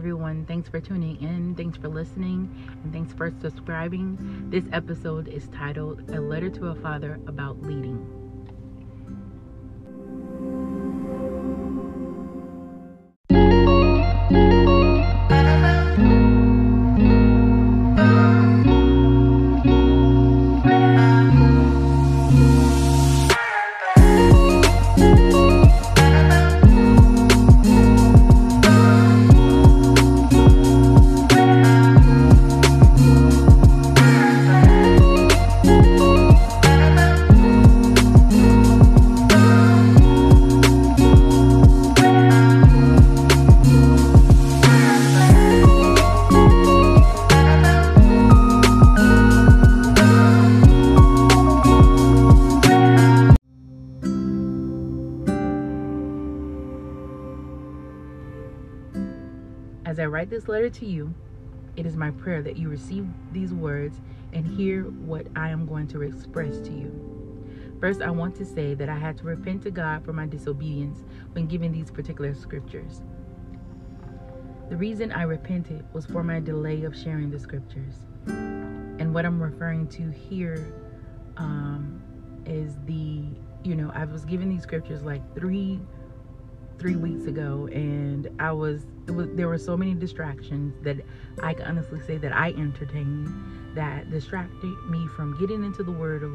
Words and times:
everyone. 0.00 0.46
Thanks 0.46 0.66
for 0.66 0.80
tuning 0.80 1.20
in. 1.20 1.54
Thanks 1.54 1.76
for 1.76 1.88
listening. 1.88 2.48
And 2.82 2.90
thanks 2.90 3.12
for 3.12 3.30
subscribing. 3.42 4.16
This 4.48 4.64
episode 4.72 5.28
is 5.28 5.46
titled 5.48 6.08
A 6.08 6.18
Letter 6.18 6.48
to 6.48 6.68
a 6.68 6.74
Father 6.74 7.20
About 7.26 7.60
Leading. 7.60 8.19
This 60.40 60.48
letter 60.48 60.70
to 60.70 60.86
you, 60.86 61.12
it 61.76 61.84
is 61.84 61.96
my 61.96 62.10
prayer 62.10 62.40
that 62.40 62.56
you 62.56 62.70
receive 62.70 63.06
these 63.30 63.52
words 63.52 64.00
and 64.32 64.46
hear 64.46 64.84
what 64.84 65.26
I 65.36 65.50
am 65.50 65.66
going 65.66 65.86
to 65.88 66.00
express 66.00 66.56
to 66.60 66.70
you. 66.70 67.76
First, 67.78 68.00
I 68.00 68.10
want 68.10 68.34
to 68.36 68.46
say 68.46 68.72
that 68.72 68.88
I 68.88 68.96
had 68.96 69.18
to 69.18 69.24
repent 69.24 69.62
to 69.64 69.70
God 69.70 70.02
for 70.02 70.14
my 70.14 70.26
disobedience 70.26 71.04
when 71.32 71.46
giving 71.46 71.72
these 71.72 71.90
particular 71.90 72.34
scriptures. 72.34 73.02
The 74.70 74.78
reason 74.78 75.12
I 75.12 75.24
repented 75.24 75.84
was 75.92 76.06
for 76.06 76.24
my 76.24 76.40
delay 76.40 76.84
of 76.84 76.96
sharing 76.96 77.30
the 77.30 77.38
scriptures. 77.38 77.96
And 78.26 79.12
what 79.12 79.26
I'm 79.26 79.42
referring 79.42 79.88
to 79.88 80.08
here 80.08 80.72
um, 81.36 82.02
is 82.46 82.76
the, 82.86 83.24
you 83.62 83.74
know, 83.74 83.92
I 83.94 84.06
was 84.06 84.24
given 84.24 84.48
these 84.48 84.62
scriptures 84.62 85.02
like 85.02 85.34
three 85.34 85.80
three 86.80 86.96
weeks 86.96 87.26
ago 87.26 87.68
and 87.72 88.28
I 88.40 88.52
was, 88.52 88.86
was, 89.08 89.28
there 89.34 89.48
were 89.48 89.58
so 89.58 89.76
many 89.76 89.94
distractions 89.94 90.74
that 90.82 90.96
I 91.42 91.54
can 91.54 91.66
honestly 91.66 92.00
say 92.06 92.16
that 92.18 92.34
I 92.34 92.48
entertained 92.50 93.28
that 93.74 94.10
distracted 94.10 94.74
me 94.88 95.06
from 95.08 95.38
getting 95.38 95.62
into 95.62 95.82
the 95.82 95.92
word 95.92 96.22
of 96.22 96.32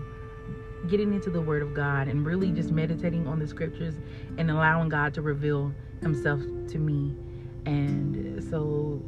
getting 0.88 1.14
into 1.14 1.32
the 1.32 1.42
word 1.42 1.64
of 1.64 1.74
God 1.74 2.08
and 2.08 2.26
really 2.26 2.52
just 2.52 2.70
meditating 2.70 3.28
on 3.28 3.40
the 3.40 3.48
scriptures 3.48 3.96
and 4.38 4.52
allowing 4.52 4.88
God 4.90 5.16
to 5.16 5.22
reveal 5.24 5.74
himself 6.02 6.40
to 6.40 6.78
me 6.78 7.16
and 7.66 8.44
so 8.52 9.02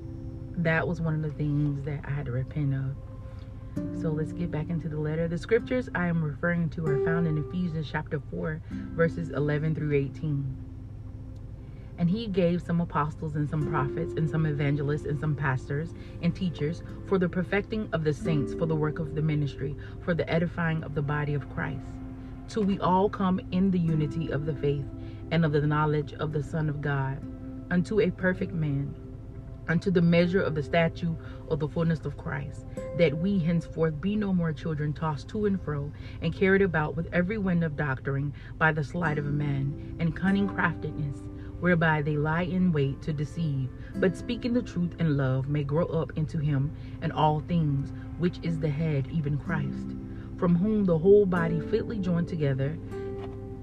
that 0.57 0.87
was 0.87 0.99
one 0.99 1.13
of 1.13 1.21
the 1.21 1.31
things 1.31 1.83
that 1.85 2.01
I 2.03 2.09
had 2.09 2.25
to 2.25 2.31
repent 2.31 2.73
of 2.73 2.95
so 4.01 4.09
let's 4.09 4.31
get 4.31 4.49
back 4.51 4.69
into 4.69 4.89
the 4.89 4.99
letter. 4.99 5.27
The 5.27 5.37
scriptures 5.37 5.89
I 5.93 6.07
am 6.07 6.23
referring 6.23 6.69
to 6.71 6.85
are 6.87 7.03
found 7.05 7.27
in 7.27 7.37
Ephesians 7.37 7.87
chapter 7.91 8.19
4, 8.31 8.61
verses 8.71 9.29
11 9.29 9.75
through 9.75 9.93
18. 9.93 10.66
And 11.97 12.09
he 12.09 12.27
gave 12.27 12.61
some 12.61 12.79
apostles 12.81 13.35
and 13.35 13.49
some 13.49 13.67
prophets 13.69 14.13
and 14.17 14.29
some 14.29 14.45
evangelists 14.45 15.05
and 15.05 15.19
some 15.19 15.35
pastors 15.35 15.93
and 16.21 16.35
teachers 16.35 16.83
for 17.07 17.17
the 17.17 17.29
perfecting 17.29 17.89
of 17.91 18.03
the 18.03 18.13
saints, 18.13 18.53
for 18.53 18.65
the 18.65 18.75
work 18.75 18.99
of 18.99 19.15
the 19.15 19.21
ministry, 19.21 19.75
for 20.01 20.13
the 20.13 20.29
edifying 20.29 20.83
of 20.83 20.93
the 20.93 21.01
body 21.01 21.33
of 21.33 21.49
Christ, 21.49 21.87
till 22.47 22.63
we 22.63 22.79
all 22.79 23.09
come 23.09 23.39
in 23.51 23.71
the 23.71 23.79
unity 23.79 24.29
of 24.31 24.45
the 24.45 24.55
faith 24.55 24.85
and 25.31 25.43
of 25.43 25.51
the 25.51 25.65
knowledge 25.65 26.13
of 26.13 26.33
the 26.33 26.43
Son 26.43 26.69
of 26.69 26.81
God, 26.81 27.17
unto 27.71 27.99
a 27.99 28.11
perfect 28.11 28.53
man, 28.53 28.93
unto 29.67 29.91
the 29.91 30.01
measure 30.01 30.41
of 30.41 30.55
the 30.55 30.63
stature 30.63 31.15
of 31.49 31.59
the 31.59 31.67
fullness 31.67 32.05
of 32.05 32.15
Christ, 32.15 32.65
that 32.97 33.17
we 33.17 33.39
henceforth 33.39 33.99
be 33.99 34.15
no 34.15 34.33
more 34.33 34.53
children 34.53 34.93
tossed 34.93 35.27
to 35.29 35.45
and 35.45 35.61
fro, 35.61 35.91
and 36.21 36.33
carried 36.33 36.61
about 36.61 36.95
with 36.95 37.09
every 37.11 37.37
wind 37.37 37.63
of 37.63 37.75
doctrine 37.75 38.33
by 38.57 38.71
the 38.71 38.83
sleight 38.83 39.17
of 39.17 39.25
man, 39.25 39.95
and 39.99 40.15
cunning 40.15 40.47
craftiness 40.47 41.17
whereby 41.59 42.01
they 42.01 42.17
lie 42.17 42.43
in 42.43 42.71
wait 42.71 43.01
to 43.01 43.13
deceive, 43.13 43.69
but 43.95 44.15
speaking 44.15 44.53
the 44.53 44.61
truth 44.61 44.91
in 44.99 45.17
love 45.17 45.47
may 45.47 45.63
grow 45.63 45.85
up 45.87 46.11
into 46.15 46.37
him 46.37 46.71
and 47.01 47.11
all 47.11 47.39
things, 47.41 47.91
which 48.17 48.39
is 48.43 48.59
the 48.59 48.69
head, 48.69 49.07
even 49.11 49.37
Christ, 49.37 49.95
from 50.37 50.55
whom 50.55 50.85
the 50.85 50.97
whole 50.97 51.25
body 51.25 51.59
fitly 51.59 51.99
joined 51.99 52.27
together 52.27 52.77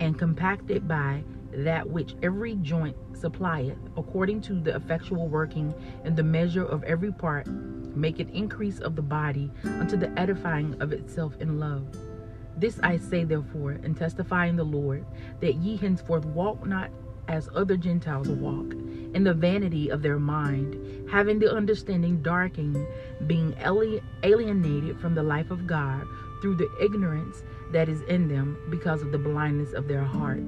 and 0.00 0.18
compacted 0.18 0.88
by 0.88 1.22
that 1.52 1.88
which 1.88 2.16
every 2.22 2.56
joint 2.56 2.96
supplieth, 3.12 3.78
according 3.96 4.40
to 4.42 4.60
the 4.60 4.74
effectual 4.74 5.28
working 5.28 5.72
in 6.04 6.14
the 6.14 6.22
measure 6.22 6.64
of 6.64 6.82
every 6.84 7.12
part, 7.12 7.46
make 7.46 8.18
an 8.18 8.28
increase 8.30 8.80
of 8.80 8.96
the 8.96 9.02
body 9.02 9.50
unto 9.64 9.96
the 9.96 10.10
edifying 10.18 10.80
of 10.80 10.92
itself 10.92 11.36
in 11.40 11.60
love. 11.60 11.86
This 12.56 12.78
I 12.82 12.98
say 12.98 13.24
therefore, 13.24 13.72
and 13.82 13.96
testify 13.96 14.46
in 14.46 14.56
the 14.56 14.64
Lord, 14.64 15.04
that 15.40 15.56
ye 15.56 15.76
henceforth 15.76 16.24
walk 16.24 16.66
not 16.66 16.90
as 17.28 17.48
other 17.54 17.76
Gentiles 17.76 18.28
walk, 18.28 18.72
in 19.14 19.24
the 19.24 19.34
vanity 19.34 19.88
of 19.88 20.02
their 20.02 20.18
mind, 20.18 21.08
having 21.10 21.38
the 21.38 21.52
understanding 21.52 22.22
darkened, 22.22 22.86
being 23.26 23.54
alienated 23.62 24.98
from 25.00 25.14
the 25.14 25.22
life 25.22 25.50
of 25.50 25.66
God 25.66 26.06
through 26.42 26.56
the 26.56 26.70
ignorance 26.82 27.42
that 27.72 27.88
is 27.88 28.02
in 28.02 28.28
them 28.28 28.58
because 28.70 29.02
of 29.02 29.12
the 29.12 29.18
blindness 29.18 29.72
of 29.72 29.88
their 29.88 30.04
heart. 30.04 30.46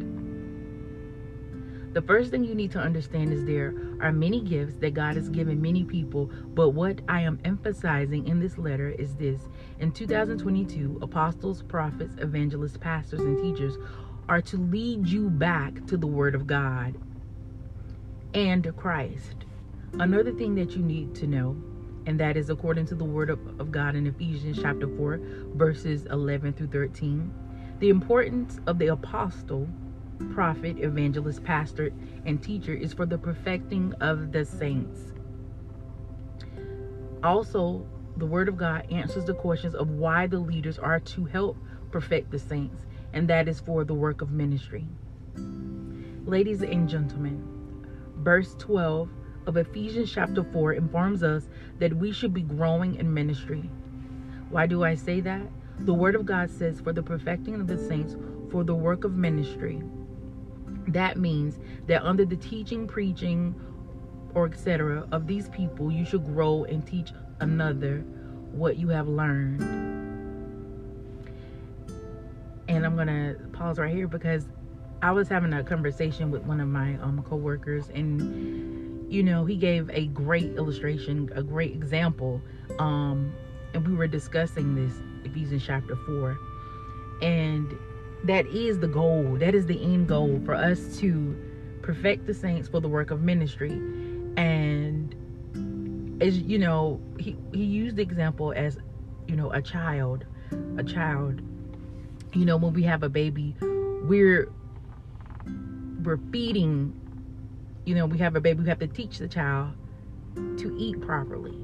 The 1.94 2.02
first 2.02 2.30
thing 2.30 2.44
you 2.44 2.54
need 2.54 2.72
to 2.72 2.78
understand 2.78 3.32
is 3.32 3.46
there 3.46 3.74
are 4.02 4.12
many 4.12 4.42
gifts 4.42 4.76
that 4.80 4.92
God 4.92 5.16
has 5.16 5.30
given 5.30 5.62
many 5.62 5.82
people, 5.82 6.30
but 6.54 6.70
what 6.70 7.00
I 7.08 7.22
am 7.22 7.40
emphasizing 7.42 8.28
in 8.28 8.38
this 8.38 8.58
letter 8.58 8.90
is 8.90 9.14
this. 9.14 9.40
In 9.80 9.92
2022, 9.92 10.98
apostles, 11.00 11.62
prophets, 11.62 12.16
evangelists, 12.18 12.76
pastors, 12.76 13.20
and 13.20 13.38
teachers 13.38 13.78
are 14.28 14.42
to 14.42 14.56
lead 14.56 15.06
you 15.06 15.30
back 15.30 15.86
to 15.86 15.96
the 15.96 16.06
Word 16.06 16.34
of 16.34 16.46
God 16.46 16.96
and 18.34 18.74
Christ. 18.76 19.44
Another 19.94 20.32
thing 20.32 20.54
that 20.56 20.72
you 20.72 20.82
need 20.82 21.14
to 21.16 21.26
know, 21.26 21.56
and 22.06 22.18
that 22.18 22.36
is 22.36 22.50
according 22.50 22.86
to 22.86 22.94
the 22.94 23.04
Word 23.04 23.30
of, 23.30 23.38
of 23.60 23.70
God 23.70 23.94
in 23.94 24.06
Ephesians 24.06 24.58
chapter 24.60 24.88
4, 24.88 25.20
verses 25.54 26.06
11 26.10 26.54
through 26.54 26.68
13, 26.68 27.32
the 27.78 27.88
importance 27.88 28.58
of 28.66 28.78
the 28.78 28.88
apostle, 28.88 29.68
prophet, 30.32 30.76
evangelist, 30.78 31.44
pastor, 31.44 31.92
and 32.24 32.42
teacher 32.42 32.74
is 32.74 32.92
for 32.92 33.06
the 33.06 33.18
perfecting 33.18 33.94
of 34.00 34.32
the 34.32 34.44
saints. 34.44 35.12
Also, 37.22 37.86
the 38.16 38.26
Word 38.26 38.48
of 38.48 38.56
God 38.56 38.90
answers 38.90 39.24
the 39.24 39.34
questions 39.34 39.74
of 39.74 39.90
why 39.90 40.26
the 40.26 40.38
leaders 40.38 40.78
are 40.78 41.00
to 41.00 41.24
help 41.26 41.56
perfect 41.92 42.30
the 42.32 42.38
saints 42.38 42.86
and 43.16 43.26
that 43.28 43.48
is 43.48 43.60
for 43.60 43.82
the 43.82 43.94
work 43.94 44.20
of 44.20 44.30
ministry. 44.30 44.86
Ladies 46.26 46.60
and 46.60 46.86
gentlemen, 46.86 47.42
verse 48.18 48.54
12 48.58 49.08
of 49.46 49.56
Ephesians 49.56 50.12
chapter 50.12 50.44
4 50.44 50.74
informs 50.74 51.22
us 51.22 51.48
that 51.78 51.96
we 51.96 52.12
should 52.12 52.34
be 52.34 52.42
growing 52.42 52.96
in 52.96 53.12
ministry. 53.12 53.70
Why 54.50 54.66
do 54.66 54.84
I 54.84 54.96
say 54.96 55.20
that? 55.22 55.40
The 55.78 55.94
Word 55.94 56.14
of 56.14 56.26
God 56.26 56.50
says, 56.50 56.78
for 56.82 56.92
the 56.92 57.02
perfecting 57.02 57.54
of 57.54 57.66
the 57.66 57.78
saints, 57.78 58.16
for 58.50 58.64
the 58.64 58.74
work 58.74 59.04
of 59.04 59.16
ministry. 59.16 59.82
That 60.88 61.16
means 61.16 61.58
that 61.86 62.02
under 62.02 62.26
the 62.26 62.36
teaching, 62.36 62.86
preaching, 62.86 63.54
or 64.34 64.44
etc. 64.44 65.08
of 65.10 65.26
these 65.26 65.48
people, 65.48 65.90
you 65.90 66.04
should 66.04 66.26
grow 66.26 66.64
and 66.64 66.86
teach 66.86 67.12
another 67.40 68.00
what 68.52 68.76
you 68.76 68.90
have 68.90 69.08
learned 69.08 69.95
and 72.76 72.86
I'm 72.86 72.96
gonna 72.96 73.36
pause 73.52 73.78
right 73.78 73.94
here 73.94 74.06
because 74.06 74.48
I 75.02 75.10
was 75.10 75.28
having 75.28 75.52
a 75.52 75.64
conversation 75.64 76.30
with 76.30 76.42
one 76.42 76.60
of 76.60 76.68
my 76.68 76.94
um 77.02 77.22
coworkers 77.28 77.88
and 77.90 79.12
you 79.12 79.22
know 79.22 79.44
he 79.44 79.56
gave 79.56 79.90
a 79.90 80.06
great 80.08 80.54
illustration 80.56 81.30
a 81.34 81.42
great 81.42 81.72
example 81.72 82.42
um 82.78 83.32
and 83.74 83.86
we 83.86 83.94
were 83.94 84.06
discussing 84.06 84.74
this 84.74 84.92
Ephesians 85.24 85.62
chapter 85.64 85.96
4 85.96 86.38
and 87.22 87.76
that 88.24 88.46
is 88.46 88.78
the 88.78 88.88
goal 88.88 89.36
that 89.38 89.54
is 89.54 89.66
the 89.66 89.82
end 89.82 90.08
goal 90.08 90.40
for 90.44 90.54
us 90.54 90.98
to 90.98 91.36
perfect 91.86 92.26
the 92.26 92.34
saints 92.34 92.68
for 92.68 92.80
the 92.80 92.88
work 92.88 93.12
of 93.12 93.22
ministry. 93.22 93.70
And 94.36 95.14
as 96.20 96.38
you 96.38 96.58
know 96.58 97.00
he 97.18 97.36
he 97.52 97.64
used 97.64 97.96
the 97.96 98.02
example 98.02 98.52
as 98.56 98.78
you 99.28 99.36
know 99.36 99.50
a 99.52 99.62
child 99.62 100.24
a 100.78 100.82
child 100.82 101.40
you 102.36 102.44
know 102.44 102.56
when 102.56 102.72
we 102.72 102.82
have 102.82 103.02
a 103.02 103.08
baby 103.08 103.56
we're 104.04 104.52
we're 106.02 106.20
feeding 106.30 106.94
you 107.84 107.94
know 107.94 108.06
we 108.06 108.18
have 108.18 108.36
a 108.36 108.40
baby 108.40 108.62
we 108.62 108.68
have 108.68 108.78
to 108.78 108.86
teach 108.86 109.18
the 109.18 109.28
child 109.28 109.74
to 110.58 110.76
eat 110.78 111.00
properly. 111.00 111.54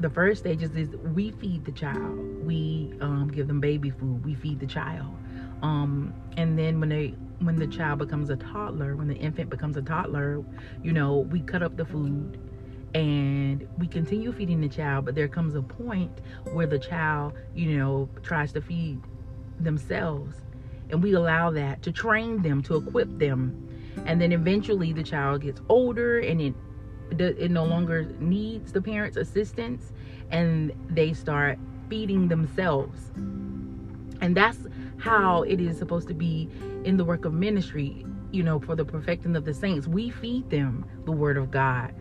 The 0.00 0.10
first 0.10 0.40
stages 0.40 0.74
is 0.76 0.96
we 1.14 1.30
feed 1.30 1.64
the 1.64 1.72
child. 1.72 2.18
We 2.44 2.94
um, 3.00 3.30
give 3.32 3.48
them 3.48 3.60
baby 3.60 3.90
food. 3.90 4.24
We 4.24 4.34
feed 4.34 4.60
the 4.60 4.66
child. 4.66 5.14
Um, 5.62 6.14
and 6.36 6.58
then 6.58 6.80
when 6.80 6.88
they 6.88 7.14
when 7.40 7.56
the 7.56 7.66
child 7.66 7.98
becomes 7.98 8.30
a 8.30 8.36
toddler, 8.36 8.96
when 8.96 9.08
the 9.08 9.14
infant 9.14 9.50
becomes 9.50 9.76
a 9.76 9.82
toddler, 9.82 10.42
you 10.82 10.92
know, 10.92 11.18
we 11.18 11.40
cut 11.40 11.62
up 11.62 11.76
the 11.76 11.84
food 11.84 12.38
and 12.94 13.66
we 13.78 13.86
continue 13.86 14.32
feeding 14.32 14.60
the 14.60 14.68
child, 14.68 15.04
but 15.04 15.14
there 15.14 15.28
comes 15.28 15.54
a 15.54 15.62
point 15.62 16.20
where 16.52 16.66
the 16.66 16.78
child, 16.78 17.34
you 17.54 17.78
know, 17.78 18.08
tries 18.22 18.52
to 18.52 18.60
feed 18.60 19.00
themselves. 19.64 20.36
And 20.90 21.02
we 21.02 21.12
allow 21.14 21.50
that 21.52 21.82
to 21.82 21.92
train 21.92 22.42
them, 22.42 22.62
to 22.64 22.76
equip 22.76 23.18
them. 23.18 23.68
And 24.06 24.20
then 24.20 24.32
eventually 24.32 24.92
the 24.92 25.02
child 25.02 25.42
gets 25.42 25.60
older 25.68 26.18
and 26.18 26.40
it 26.40 26.54
it 27.18 27.50
no 27.50 27.64
longer 27.64 28.04
needs 28.20 28.72
the 28.72 28.80
parents' 28.80 29.16
assistance 29.16 29.92
and 30.30 30.72
they 30.88 31.12
start 31.12 31.58
feeding 31.88 32.28
themselves. 32.28 33.10
And 34.20 34.36
that's 34.36 34.58
how 34.98 35.42
it 35.42 35.60
is 35.60 35.76
supposed 35.78 36.06
to 36.08 36.14
be 36.14 36.48
in 36.84 36.96
the 36.96 37.04
work 37.04 37.24
of 37.24 37.32
ministry, 37.32 38.06
you 38.30 38.42
know, 38.42 38.60
for 38.60 38.76
the 38.76 38.84
perfecting 38.84 39.34
of 39.34 39.44
the 39.44 39.54
saints. 39.54 39.88
We 39.88 40.10
feed 40.10 40.50
them 40.50 40.84
the 41.04 41.12
word 41.12 41.36
of 41.36 41.50
God. 41.50 41.94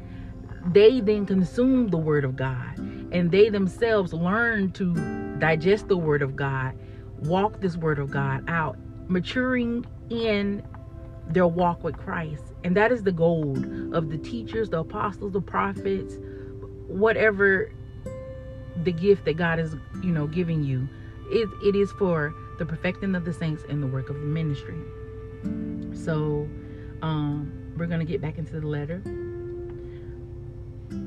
They 0.74 1.00
then 1.00 1.26
consume 1.26 1.88
the 1.88 1.98
word 1.98 2.24
of 2.24 2.36
God 2.36 2.78
and 3.12 3.32
they 3.32 3.50
themselves 3.50 4.14
learn 4.14 4.72
to 4.74 4.94
digest 5.40 5.88
the 5.88 5.98
word 5.98 6.22
of 6.22 6.36
God, 6.36 6.78
walk 7.22 7.62
this 7.62 7.78
word 7.78 8.00
of 8.00 8.12
God 8.12 8.44
out, 8.48 8.78
maturing 9.08 9.86
in 10.10 10.64
their 11.30 11.48
walk 11.48 11.84
with 11.84 11.98
Christ. 11.98 12.44
And 12.64 12.76
that 12.76 12.92
is 12.92 13.04
the 13.04 13.12
goal 13.12 13.58
of 13.96 14.10
the 14.10 14.18
teachers, 14.18 14.70
the 14.70 14.80
apostles, 14.80 15.34
the 15.34 15.42
prophets, 15.42 16.18
whatever 16.88 17.72
the 18.84 18.92
gift 18.92 19.26
that 19.26 19.38
God 19.38 19.60
is, 19.60 19.76
you 20.02 20.12
know, 20.12 20.28
giving 20.28 20.64
you. 20.64 20.88
It, 21.32 21.50
it 21.64 21.76
is 21.76 21.92
for 21.94 22.34
the 22.58 22.66
perfecting 22.66 23.16
of 23.16 23.26
the 23.26 23.34
saints 23.34 23.64
and 23.70 23.82
the 23.82 23.88
work 23.88 24.10
of 24.10 24.16
the 24.16 24.26
ministry. 24.26 24.78
So, 25.94 26.48
um, 27.02 27.74
we're 27.78 27.86
going 27.86 28.00
to 28.00 28.06
get 28.06 28.22
back 28.22 28.38
into 28.38 28.60
the 28.60 28.68
letter. 28.68 29.02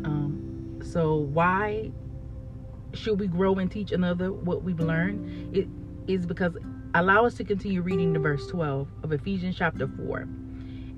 Um, 0.04 0.80
so, 0.82 1.16
why 1.16 1.90
should 2.94 3.20
we 3.20 3.26
grow 3.26 3.54
and 3.56 3.70
teach 3.70 3.92
another 3.92 4.32
what 4.32 4.62
we've 4.62 4.80
learned? 4.80 5.56
It 5.56 5.68
is 6.06 6.26
because 6.26 6.56
allow 6.94 7.24
us 7.24 7.34
to 7.34 7.44
continue 7.44 7.82
reading 7.82 8.12
the 8.12 8.18
verse 8.18 8.46
12 8.48 8.88
of 9.02 9.12
Ephesians 9.12 9.56
chapter 9.56 9.88
4. 9.88 10.28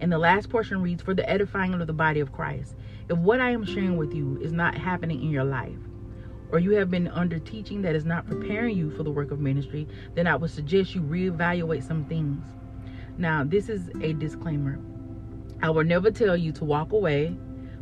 And 0.00 0.12
the 0.12 0.18
last 0.18 0.50
portion 0.50 0.82
reads, 0.82 1.02
For 1.02 1.14
the 1.14 1.28
edifying 1.28 1.74
of 1.74 1.86
the 1.86 1.92
body 1.92 2.20
of 2.20 2.32
Christ. 2.32 2.74
If 3.08 3.18
what 3.18 3.40
I 3.40 3.50
am 3.50 3.64
sharing 3.64 3.96
with 3.96 4.12
you 4.14 4.38
is 4.40 4.52
not 4.52 4.76
happening 4.76 5.22
in 5.22 5.30
your 5.30 5.44
life, 5.44 5.78
or 6.50 6.58
you 6.58 6.72
have 6.72 6.90
been 6.90 7.08
under 7.08 7.38
teaching 7.38 7.82
that 7.82 7.94
is 7.94 8.04
not 8.04 8.26
preparing 8.26 8.76
you 8.76 8.90
for 8.90 9.02
the 9.02 9.10
work 9.10 9.30
of 9.30 9.40
ministry, 9.40 9.86
then 10.14 10.26
I 10.26 10.36
would 10.36 10.50
suggest 10.50 10.94
you 10.94 11.02
reevaluate 11.02 11.86
some 11.86 12.04
things. 12.04 12.44
Now, 13.16 13.44
this 13.44 13.68
is 13.68 13.90
a 14.00 14.12
disclaimer. 14.14 14.78
I 15.62 15.70
will 15.70 15.84
never 15.84 16.10
tell 16.10 16.36
you 16.36 16.52
to 16.52 16.64
walk 16.64 16.92
away 16.92 17.36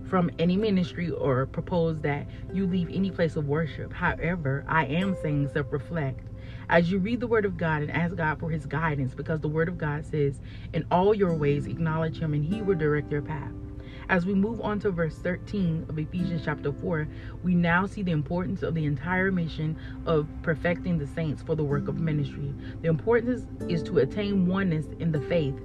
from 0.09 0.31
any 0.39 0.57
ministry 0.57 1.11
or 1.11 1.47
propose 1.47 1.99
that 2.01 2.27
you 2.53 2.67
leave 2.67 2.91
any 2.93 3.11
place 3.11 3.37
of 3.37 3.49
worship. 3.49 3.93
However, 3.93 4.65
I 4.69 4.85
am 4.87 5.17
saying 5.23 5.49
self 5.53 5.73
reflect. 5.73 6.29
As 6.73 6.91
you 6.91 7.01
read 7.01 7.21
the 7.21 7.27
Word 7.27 7.45
of 7.45 7.59
God 7.59 7.83
and 7.83 7.91
ask 7.91 8.15
God 8.15 8.41
for 8.41 8.49
His 8.49 8.65
guidance, 8.65 9.15
because 9.15 9.41
the 9.41 9.49
Word 9.49 9.69
of 9.69 9.77
God 9.77 10.07
says, 10.07 10.41
In 10.73 10.87
all 10.91 11.15
your 11.15 11.35
ways, 11.35 11.67
acknowledge 11.67 12.19
Him, 12.19 12.33
and 12.33 12.43
He 12.43 12.63
will 12.63 12.77
direct 12.77 13.13
your 13.13 13.21
path. 13.21 13.53
As 14.09 14.25
we 14.25 14.33
move 14.33 14.59
on 14.63 14.81
to 14.81 14.91
verse 14.91 15.19
13 15.19 15.85
of 15.91 15.99
Ephesians 15.99 16.41
chapter 16.47 16.73
4, 16.73 17.07
we 17.43 17.55
now 17.55 17.85
see 17.85 18.03
the 18.03 18.13
importance 18.13 18.63
of 18.63 18.75
the 18.75 18.87
entire 18.87 19.31
mission 19.31 19.77
of 20.07 20.27
perfecting 20.41 20.97
the 20.97 21.07
saints 21.09 21.43
for 21.43 21.55
the 21.55 21.63
work 21.63 21.89
of 21.89 22.01
ministry. 22.01 22.55
The 22.81 22.89
importance 22.89 23.45
is 23.71 23.83
to 23.83 23.99
attain 23.99 24.47
oneness 24.47 24.87
in 24.99 25.13
the 25.13 25.21
faith 25.21 25.61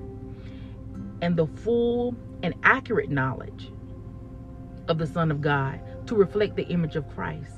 and 1.22 1.38
the 1.38 1.48
full 1.48 2.18
and 2.44 2.54
accurate 2.64 3.10
knowledge 3.10 3.72
of 4.90 4.98
the 4.98 5.08
Son 5.08 5.32
of 5.32 5.40
God 5.40 5.80
to 6.08 6.16
reflect 6.16 6.58
the 6.58 6.68
image 6.68 6.98
of 6.98 7.08
Christ. 7.16 7.54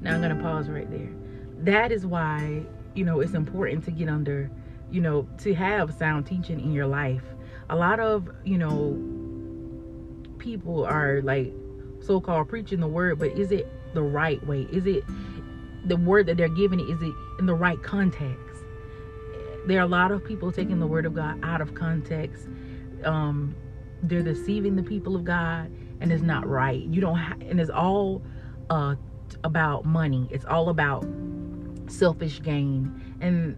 Now 0.00 0.14
I'm 0.14 0.22
going 0.22 0.36
to 0.36 0.42
pause 0.42 0.68
right 0.68 0.90
there. 0.90 1.10
That 1.58 1.92
is 1.92 2.06
why, 2.06 2.62
you 2.94 3.04
know, 3.04 3.20
it's 3.20 3.34
important 3.34 3.84
to 3.84 3.90
get 3.90 4.08
under, 4.08 4.50
you 4.90 5.00
know, 5.00 5.28
to 5.38 5.54
have 5.54 5.92
sound 5.94 6.26
teaching 6.26 6.60
in 6.60 6.72
your 6.72 6.86
life. 6.86 7.22
A 7.68 7.76
lot 7.76 8.00
of 8.00 8.28
you 8.44 8.58
know 8.58 8.98
people 10.38 10.84
are 10.84 11.20
like 11.22 11.52
so-called 12.00 12.48
preaching 12.48 12.80
the 12.80 12.88
word 12.88 13.18
but 13.18 13.28
is 13.38 13.52
it 13.52 13.70
the 13.94 14.02
right 14.02 14.44
way? 14.46 14.66
Is 14.72 14.86
it 14.86 15.04
the 15.84 15.96
word 15.96 16.26
that 16.26 16.36
they're 16.36 16.48
giving 16.48 16.80
is 16.80 17.00
it 17.02 17.14
in 17.38 17.46
the 17.46 17.54
right 17.54 17.80
context? 17.82 18.64
There 19.66 19.78
are 19.78 19.82
a 19.84 19.86
lot 19.86 20.10
of 20.10 20.24
people 20.24 20.50
taking 20.50 20.80
the 20.80 20.86
word 20.86 21.06
of 21.06 21.14
god 21.14 21.38
out 21.44 21.60
of 21.60 21.74
context. 21.74 22.48
Um 23.04 23.54
they're 24.02 24.22
deceiving 24.22 24.76
the 24.76 24.82
people 24.82 25.14
of 25.14 25.24
god 25.24 25.70
and 26.00 26.10
it's 26.10 26.22
not 26.22 26.48
right. 26.48 26.82
You 26.82 27.00
don't 27.00 27.18
ha- 27.18 27.36
and 27.40 27.60
it's 27.60 27.70
all 27.70 28.22
uh 28.70 28.94
about 29.44 29.84
money 29.84 30.28
it's 30.30 30.44
all 30.44 30.68
about 30.68 31.06
selfish 31.88 32.40
gain 32.42 33.16
and 33.20 33.56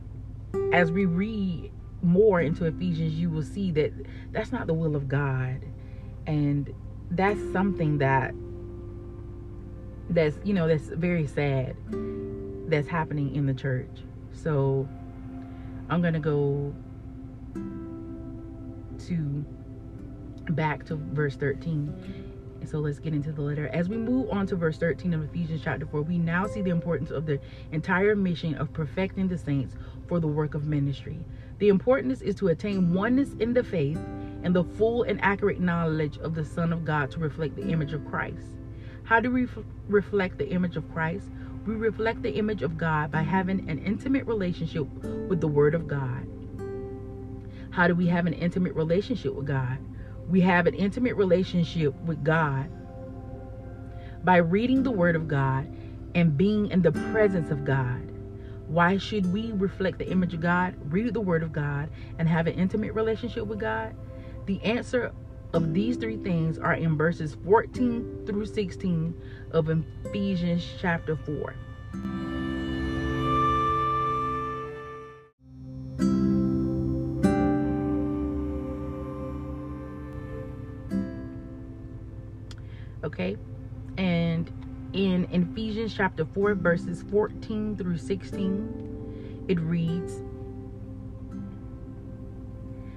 as 0.72 0.90
we 0.90 1.04
read 1.04 1.70
more 2.02 2.40
into 2.40 2.64
Ephesians, 2.64 3.14
you 3.14 3.30
will 3.30 3.42
see 3.42 3.70
that 3.72 3.92
that's 4.32 4.52
not 4.52 4.66
the 4.66 4.74
will 4.74 4.96
of 4.96 5.08
God. 5.08 5.64
And 6.26 6.72
that's 7.10 7.40
something 7.52 7.98
that 7.98 8.34
that's 10.10 10.36
you 10.44 10.52
know 10.52 10.68
that's 10.68 10.88
very 10.88 11.26
sad 11.26 11.76
that's 12.68 12.88
happening 12.88 13.34
in 13.34 13.46
the 13.46 13.54
church. 13.54 14.04
So 14.32 14.88
I'm 15.88 16.00
going 16.00 16.14
to 16.14 16.20
go 16.20 16.74
to 19.06 19.44
back 20.50 20.84
to 20.86 20.96
verse 20.96 21.36
13 21.36 22.31
and 22.31 22.31
so 22.68 22.78
let's 22.78 22.98
get 22.98 23.14
into 23.14 23.32
the 23.32 23.42
letter. 23.42 23.68
As 23.68 23.88
we 23.88 23.96
move 23.96 24.30
on 24.30 24.46
to 24.48 24.56
verse 24.56 24.78
13 24.78 25.14
of 25.14 25.22
Ephesians 25.24 25.60
chapter 25.62 25.86
4, 25.86 26.02
we 26.02 26.18
now 26.18 26.46
see 26.46 26.62
the 26.62 26.70
importance 26.70 27.10
of 27.10 27.26
the 27.26 27.40
entire 27.72 28.16
mission 28.16 28.54
of 28.54 28.72
perfecting 28.72 29.28
the 29.28 29.38
saints 29.38 29.74
for 30.06 30.20
the 30.20 30.26
work 30.26 30.54
of 30.54 30.66
ministry. 30.66 31.18
The 31.58 31.68
importance 31.68 32.22
is 32.22 32.34
to 32.36 32.48
attain 32.48 32.92
oneness 32.92 33.34
in 33.38 33.54
the 33.54 33.62
faith 33.62 33.98
and 34.42 34.54
the 34.54 34.64
full 34.64 35.04
and 35.04 35.20
accurate 35.22 35.60
knowledge 35.60 36.18
of 36.18 36.34
the 36.34 36.44
Son 36.44 36.72
of 36.72 36.84
God 36.84 37.10
to 37.12 37.20
reflect 37.20 37.56
the 37.56 37.68
image 37.68 37.92
of 37.92 38.04
Christ. 38.06 38.46
How 39.04 39.20
do 39.20 39.30
we 39.30 39.46
reflect 39.88 40.38
the 40.38 40.48
image 40.48 40.76
of 40.76 40.90
Christ? 40.92 41.28
We 41.66 41.74
reflect 41.74 42.22
the 42.22 42.34
image 42.34 42.62
of 42.62 42.76
God 42.76 43.10
by 43.10 43.22
having 43.22 43.68
an 43.70 43.78
intimate 43.78 44.26
relationship 44.26 44.86
with 45.28 45.40
the 45.40 45.48
Word 45.48 45.74
of 45.74 45.86
God. 45.86 46.26
How 47.70 47.86
do 47.86 47.94
we 47.94 48.06
have 48.08 48.26
an 48.26 48.34
intimate 48.34 48.74
relationship 48.74 49.34
with 49.34 49.46
God? 49.46 49.78
We 50.32 50.40
have 50.40 50.66
an 50.66 50.72
intimate 50.72 51.16
relationship 51.16 51.94
with 52.06 52.24
God 52.24 52.70
by 54.24 54.38
reading 54.38 54.82
the 54.82 54.90
Word 54.90 55.14
of 55.14 55.28
God 55.28 55.68
and 56.14 56.38
being 56.38 56.70
in 56.70 56.80
the 56.80 56.90
presence 57.12 57.50
of 57.50 57.66
God. 57.66 58.10
Why 58.66 58.96
should 58.96 59.30
we 59.30 59.52
reflect 59.52 59.98
the 59.98 60.10
image 60.10 60.32
of 60.32 60.40
God, 60.40 60.74
read 60.90 61.12
the 61.12 61.20
Word 61.20 61.42
of 61.42 61.52
God, 61.52 61.90
and 62.18 62.26
have 62.26 62.46
an 62.46 62.54
intimate 62.54 62.94
relationship 62.94 63.46
with 63.46 63.60
God? 63.60 63.94
The 64.46 64.58
answer 64.62 65.12
of 65.52 65.74
these 65.74 65.98
three 65.98 66.16
things 66.16 66.58
are 66.58 66.72
in 66.72 66.96
verses 66.96 67.36
14 67.44 68.22
through 68.24 68.46
16 68.46 69.14
of 69.50 69.68
Ephesians 70.06 70.66
chapter 70.80 71.14
4. 71.14 71.54
Okay, 83.12 83.36
and 83.98 84.50
in 84.94 85.28
Ephesians 85.30 85.92
chapter 85.92 86.24
4, 86.24 86.54
verses 86.54 87.04
14 87.10 87.76
through 87.76 87.98
16, 87.98 89.44
it 89.48 89.60
reads 89.60 90.22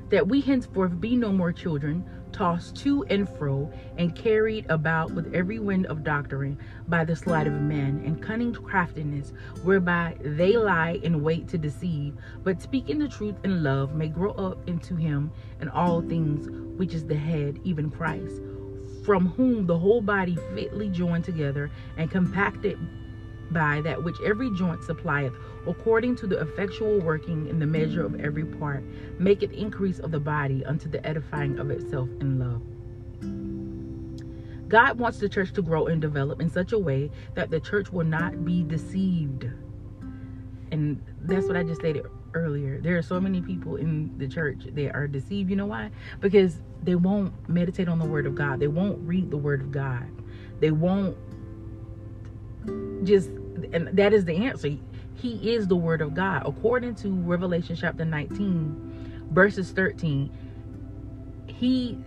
that 0.09 0.25
we 0.25 0.39
henceforth 0.39 1.01
be 1.01 1.17
no 1.17 1.33
more 1.33 1.51
children, 1.51 2.05
tossed 2.31 2.77
to 2.77 3.03
and 3.09 3.27
fro, 3.27 3.69
and 3.97 4.15
carried 4.15 4.65
about 4.69 5.11
with 5.11 5.33
every 5.33 5.59
wind 5.59 5.85
of 5.87 6.05
doctrine 6.05 6.57
by 6.87 7.03
the 7.03 7.15
sleight 7.15 7.47
of 7.47 7.61
men 7.61 8.01
and 8.05 8.21
cunning 8.21 8.53
craftiness, 8.53 9.33
whereby 9.63 10.15
they 10.21 10.55
lie 10.55 10.97
in 11.03 11.23
wait 11.23 11.49
to 11.49 11.57
deceive, 11.57 12.13
but 12.41 12.61
speaking 12.61 12.99
the 12.99 13.09
truth 13.09 13.35
in 13.43 13.63
love 13.63 13.93
may 13.93 14.07
grow 14.07 14.31
up 14.31 14.65
into 14.69 14.95
him 14.95 15.29
in 15.59 15.67
all 15.67 16.01
things 16.01 16.47
which 16.77 16.93
is 16.93 17.05
the 17.05 17.15
head, 17.15 17.59
even 17.65 17.89
Christ 17.89 18.41
from 19.05 19.29
whom 19.29 19.67
the 19.67 19.77
whole 19.77 20.01
body 20.01 20.37
fitly 20.53 20.89
joined 20.89 21.23
together 21.23 21.69
and 21.97 22.09
compacted 22.09 22.77
by 23.51 23.81
that 23.81 24.03
which 24.03 24.15
every 24.25 24.49
joint 24.51 24.83
supplieth, 24.83 25.33
according 25.67 26.15
to 26.15 26.27
the 26.27 26.39
effectual 26.41 26.99
working 26.99 27.47
in 27.47 27.59
the 27.59 27.65
measure 27.65 28.03
of 28.03 28.19
every 28.19 28.45
part, 28.45 28.83
maketh 29.19 29.51
increase 29.51 29.99
of 29.99 30.11
the 30.11 30.19
body 30.19 30.65
unto 30.65 30.89
the 30.89 31.05
edifying 31.05 31.59
of 31.59 31.69
itself 31.69 32.09
in 32.19 32.39
love. 32.39 32.61
God 34.67 34.97
wants 34.97 35.19
the 35.19 35.29
church 35.29 35.53
to 35.53 35.61
grow 35.61 35.85
and 35.85 36.01
develop 36.01 36.41
in 36.41 36.49
such 36.49 36.71
a 36.71 36.79
way 36.79 37.11
that 37.35 37.51
the 37.51 37.59
church 37.59 37.91
will 37.91 38.05
not 38.05 38.43
be 38.43 38.63
deceived. 38.63 39.45
And 40.71 41.01
that's 41.21 41.45
what 41.45 41.55
I 41.55 41.63
just 41.63 41.79
stated 41.79 42.07
earlier. 42.33 42.81
There 42.81 42.97
are 42.97 43.03
so 43.03 43.21
many 43.21 43.41
people 43.41 43.75
in 43.75 44.17
the 44.17 44.27
church 44.27 44.63
that 44.71 44.95
are 44.95 45.07
deceived. 45.07 45.51
You 45.51 45.55
know 45.55 45.67
why? 45.67 45.91
Because 46.19 46.59
they 46.85 46.95
won't 46.95 47.33
meditate 47.49 47.87
on 47.87 47.99
the 47.99 48.05
word 48.05 48.25
of 48.25 48.35
God. 48.35 48.59
They 48.59 48.67
won't 48.67 48.99
read 49.07 49.31
the 49.31 49.37
word 49.37 49.61
of 49.61 49.71
God. 49.71 50.05
They 50.59 50.71
won't 50.71 51.17
just 53.03 53.29
and 53.73 53.89
that 53.93 54.13
is 54.13 54.25
the 54.25 54.35
answer. 54.47 54.69
He 55.15 55.53
is 55.53 55.67
the 55.67 55.75
word 55.75 56.01
of 56.01 56.13
God. 56.13 56.43
According 56.45 56.95
to 56.95 57.09
Revelation 57.09 57.75
chapter 57.75 58.05
19, 58.05 59.27
verses 59.31 59.71
13, 59.71 60.29
he 61.47 61.97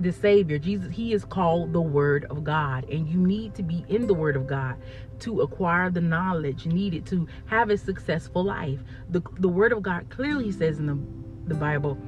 the 0.00 0.12
Savior, 0.12 0.58
Jesus, 0.58 0.92
He 0.92 1.12
is 1.12 1.24
called 1.24 1.72
the 1.72 1.80
Word 1.80 2.24
of 2.30 2.44
God. 2.44 2.88
And 2.88 3.08
you 3.08 3.18
need 3.18 3.54
to 3.56 3.62
be 3.62 3.84
in 3.88 4.06
the 4.06 4.14
Word 4.14 4.36
of 4.36 4.46
God 4.46 4.76
to 5.20 5.40
acquire 5.40 5.90
the 5.90 6.00
knowledge 6.00 6.66
needed 6.66 7.04
to 7.06 7.26
have 7.46 7.70
a 7.70 7.76
successful 7.76 8.44
life. 8.44 8.80
The, 9.10 9.22
the 9.38 9.48
Word 9.48 9.72
of 9.72 9.82
God 9.82 10.08
clearly 10.08 10.52
says 10.52 10.78
in 10.78 10.86
the, 10.86 10.98
the 11.52 11.58
Bible, 11.58 11.98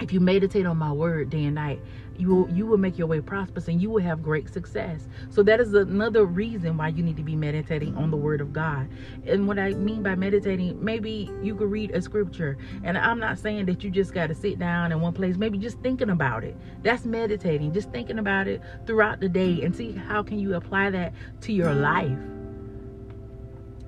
if 0.00 0.12
you 0.12 0.20
meditate 0.20 0.66
on 0.66 0.76
my 0.76 0.92
word 0.92 1.30
day 1.30 1.44
and 1.44 1.54
night, 1.54 1.80
you 2.18 2.28
will 2.28 2.50
you 2.50 2.66
will 2.66 2.78
make 2.78 2.98
your 2.98 3.06
way 3.06 3.20
prosperous 3.20 3.68
and 3.68 3.80
you 3.80 3.90
will 3.90 4.02
have 4.02 4.22
great 4.22 4.48
success. 4.48 5.08
So 5.30 5.42
that 5.44 5.60
is 5.60 5.72
another 5.74 6.24
reason 6.24 6.76
why 6.76 6.88
you 6.88 7.02
need 7.02 7.16
to 7.16 7.22
be 7.22 7.36
meditating 7.36 7.96
on 7.96 8.10
the 8.10 8.16
word 8.16 8.40
of 8.40 8.52
god. 8.52 8.88
And 9.26 9.46
what 9.46 9.58
i 9.58 9.70
mean 9.70 10.02
by 10.02 10.16
meditating 10.16 10.82
maybe 10.84 11.30
you 11.42 11.54
could 11.54 11.70
read 11.70 11.92
a 11.92 12.02
scripture. 12.02 12.58
And 12.82 12.98
i'm 12.98 13.20
not 13.20 13.38
saying 13.38 13.66
that 13.66 13.84
you 13.84 13.90
just 13.90 14.12
got 14.12 14.26
to 14.28 14.34
sit 14.34 14.58
down 14.58 14.92
in 14.92 15.00
one 15.00 15.12
place 15.12 15.36
maybe 15.36 15.58
just 15.58 15.78
thinking 15.80 16.10
about 16.10 16.44
it. 16.44 16.56
That's 16.82 17.04
meditating 17.04 17.72
just 17.72 17.92
thinking 17.92 18.18
about 18.18 18.48
it 18.48 18.62
throughout 18.86 19.20
the 19.20 19.28
day 19.28 19.62
and 19.62 19.74
see 19.74 19.92
how 19.92 20.22
can 20.22 20.38
you 20.38 20.54
apply 20.54 20.90
that 20.90 21.12
to 21.42 21.52
your 21.52 21.72
life 21.72 22.18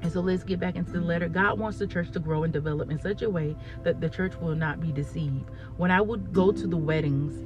and 0.03 0.11
so 0.11 0.21
let's 0.21 0.45
get 0.45 0.59
back 0.59 0.77
into 0.77 0.93
the 0.93 1.01
letter. 1.01 1.29
God 1.29 1.59
wants 1.59 1.79
the 1.79 1.87
church 1.87 2.11
to 2.13 2.21
grow 2.21 2.45
and 2.45 2.53
develop 2.53 2.91
in 2.91 2.99
such 3.01 3.23
a 3.23 3.29
way 3.29 3.55
that 3.85 4.01
the 4.01 4.09
church 4.09 4.35
will 4.41 4.55
not 4.55 4.81
be 4.81 4.93
deceived. 4.93 5.51
When 5.77 5.91
I 5.91 6.01
would 6.01 6.33
go 6.33 6.53
to 6.53 6.67
the 6.67 6.77
weddings, 6.77 7.43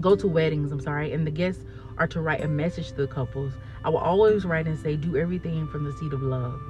go 0.00 0.16
to 0.16 0.26
weddings, 0.26 0.72
I'm 0.72 0.80
sorry, 0.80 1.12
and 1.12 1.26
the 1.26 1.30
guests 1.30 1.64
are 1.98 2.08
to 2.08 2.20
write 2.20 2.42
a 2.42 2.48
message 2.48 2.88
to 2.90 2.96
the 2.96 3.06
couples, 3.06 3.52
I 3.84 3.90
will 3.90 3.98
always 3.98 4.44
write 4.44 4.66
and 4.66 4.78
say, 4.78 4.96
do 4.96 5.16
everything 5.16 5.68
from 5.68 5.84
the 5.84 5.92
seat 5.92 6.12
of 6.12 6.22
love. 6.22 6.60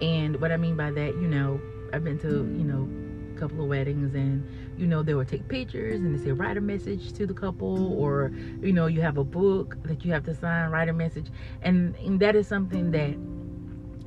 And 0.00 0.40
what 0.40 0.52
I 0.52 0.56
mean 0.56 0.76
by 0.76 0.90
that, 0.92 1.14
you 1.16 1.26
know, 1.26 1.60
I've 1.92 2.04
been 2.04 2.18
to, 2.20 2.28
you 2.28 2.64
know, 2.64 2.88
a 3.34 3.38
couple 3.38 3.60
of 3.60 3.68
weddings 3.68 4.14
and 4.14 4.46
you 4.78 4.86
know 4.86 5.02
they 5.02 5.14
will 5.14 5.24
take 5.24 5.46
pictures 5.48 6.00
and 6.00 6.18
they 6.18 6.24
say 6.24 6.32
write 6.32 6.56
a 6.56 6.60
message 6.60 7.12
to 7.12 7.26
the 7.26 7.34
couple 7.34 7.94
or 7.94 8.32
you 8.62 8.72
know 8.72 8.86
you 8.86 9.00
have 9.02 9.18
a 9.18 9.24
book 9.24 9.76
that 9.84 10.04
you 10.04 10.12
have 10.12 10.24
to 10.24 10.34
sign 10.34 10.70
write 10.70 10.88
a 10.88 10.92
message 10.92 11.26
and, 11.62 11.94
and 11.96 12.18
that 12.20 12.34
is 12.34 12.46
something 12.46 12.90
that 12.90 13.14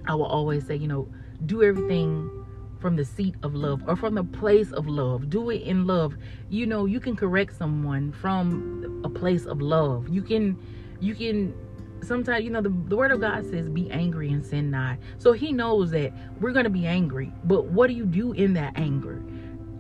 I 0.09 0.15
will 0.15 0.25
always 0.25 0.65
say, 0.65 0.75
you 0.75 0.87
know, 0.87 1.07
do 1.45 1.61
everything 1.61 2.31
from 2.79 2.95
the 2.95 3.05
seat 3.05 3.35
of 3.43 3.53
love 3.53 3.83
or 3.87 3.95
from 3.95 4.15
the 4.15 4.23
place 4.23 4.71
of 4.71 4.87
love. 4.87 5.29
Do 5.29 5.51
it 5.51 5.61
in 5.61 5.85
love. 5.85 6.17
You 6.49 6.65
know, 6.65 6.85
you 6.85 6.99
can 6.99 7.15
correct 7.15 7.55
someone 7.55 8.11
from 8.11 9.01
a 9.05 9.09
place 9.09 9.45
of 9.45 9.61
love. 9.61 10.09
You 10.09 10.23
can, 10.23 10.57
you 10.99 11.13
can. 11.13 11.53
Sometimes, 12.01 12.43
you 12.43 12.49
know, 12.49 12.61
the, 12.61 12.69
the 12.87 12.95
word 12.95 13.11
of 13.11 13.21
God 13.21 13.45
says, 13.45 13.69
be 13.69 13.91
angry 13.91 14.31
and 14.31 14.43
sin 14.43 14.71
not. 14.71 14.97
So 15.19 15.31
he 15.31 15.51
knows 15.51 15.91
that 15.91 16.11
we're 16.39 16.53
going 16.53 16.63
to 16.63 16.71
be 16.71 16.87
angry. 16.87 17.31
But 17.43 17.65
what 17.65 17.87
do 17.87 17.93
you 17.93 18.05
do 18.05 18.31
in 18.31 18.53
that 18.53 18.73
anger? 18.77 19.21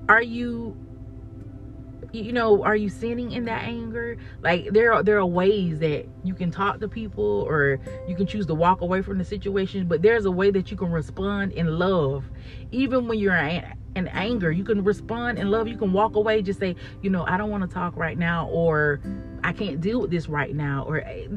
Are 0.09 0.21
you 0.21 0.77
you 2.11 2.33
know 2.33 2.63
are 2.63 2.75
you 2.75 2.89
sinning 2.89 3.31
in 3.31 3.45
that 3.45 3.63
anger? 3.63 4.17
Like 4.41 4.69
there 4.71 4.93
are 4.93 5.03
there 5.03 5.17
are 5.17 5.25
ways 5.25 5.79
that 5.79 6.07
you 6.23 6.33
can 6.33 6.51
talk 6.51 6.79
to 6.79 6.87
people 6.87 7.45
or 7.47 7.79
you 8.07 8.15
can 8.15 8.25
choose 8.25 8.45
to 8.47 8.55
walk 8.55 8.81
away 8.81 9.01
from 9.01 9.17
the 9.17 9.25
situation 9.25 9.87
but 9.87 10.01
there's 10.01 10.25
a 10.25 10.31
way 10.31 10.51
that 10.51 10.71
you 10.71 10.77
can 10.77 10.91
respond 10.91 11.51
in 11.53 11.79
love. 11.79 12.25
Even 12.71 13.07
when 13.07 13.19
you're 13.19 13.35
in 13.35 14.07
anger 14.07 14.51
you 14.51 14.63
can 14.63 14.83
respond 14.83 15.37
in 15.37 15.51
love. 15.51 15.67
You 15.67 15.77
can 15.77 15.93
walk 15.93 16.15
away 16.15 16.41
just 16.41 16.59
say 16.59 16.75
you 17.01 17.09
know 17.09 17.25
i 17.27 17.37
don't 17.37 17.49
want 17.49 17.67
to 17.67 17.73
talk 17.73 17.95
right 17.95 18.17
now 18.17 18.47
or 18.49 19.01
i 19.43 19.51
can't 19.51 19.81
deal 19.81 20.01
with 20.01 20.11
this 20.11 20.27
right 20.29 20.55
now 20.55 20.83
or 20.87 21.01
eh, 21.01 21.27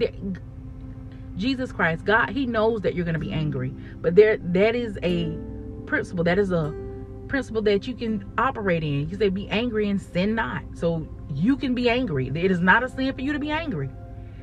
jesus 1.37 1.73
christ 1.73 2.05
god 2.05 2.31
he 2.31 2.47
knows 2.47 2.83
that 2.83 2.95
you're 2.95 3.05
going 3.05 3.14
to 3.14 3.21
be 3.21 3.33
angry 3.33 3.71
but 4.00 4.14
there 4.14 4.37
that 4.38 4.75
is 4.75 4.99
a 5.02 5.37
principle 5.87 6.23
that 6.25 6.38
is 6.38 6.52
a 6.52 6.75
principle 7.32 7.62
that 7.62 7.86
you 7.86 7.94
can 7.94 8.30
operate 8.36 8.84
in. 8.84 9.08
You 9.08 9.16
say, 9.16 9.30
be 9.30 9.48
angry 9.48 9.88
and 9.88 9.98
sin 9.98 10.34
not. 10.34 10.62
So 10.74 11.08
you 11.32 11.56
can 11.56 11.74
be 11.74 11.88
angry. 11.88 12.28
It 12.28 12.50
is 12.50 12.60
not 12.60 12.82
a 12.82 12.90
sin 12.90 13.10
for 13.14 13.22
you 13.22 13.32
to 13.32 13.38
be 13.38 13.50
angry. 13.50 13.88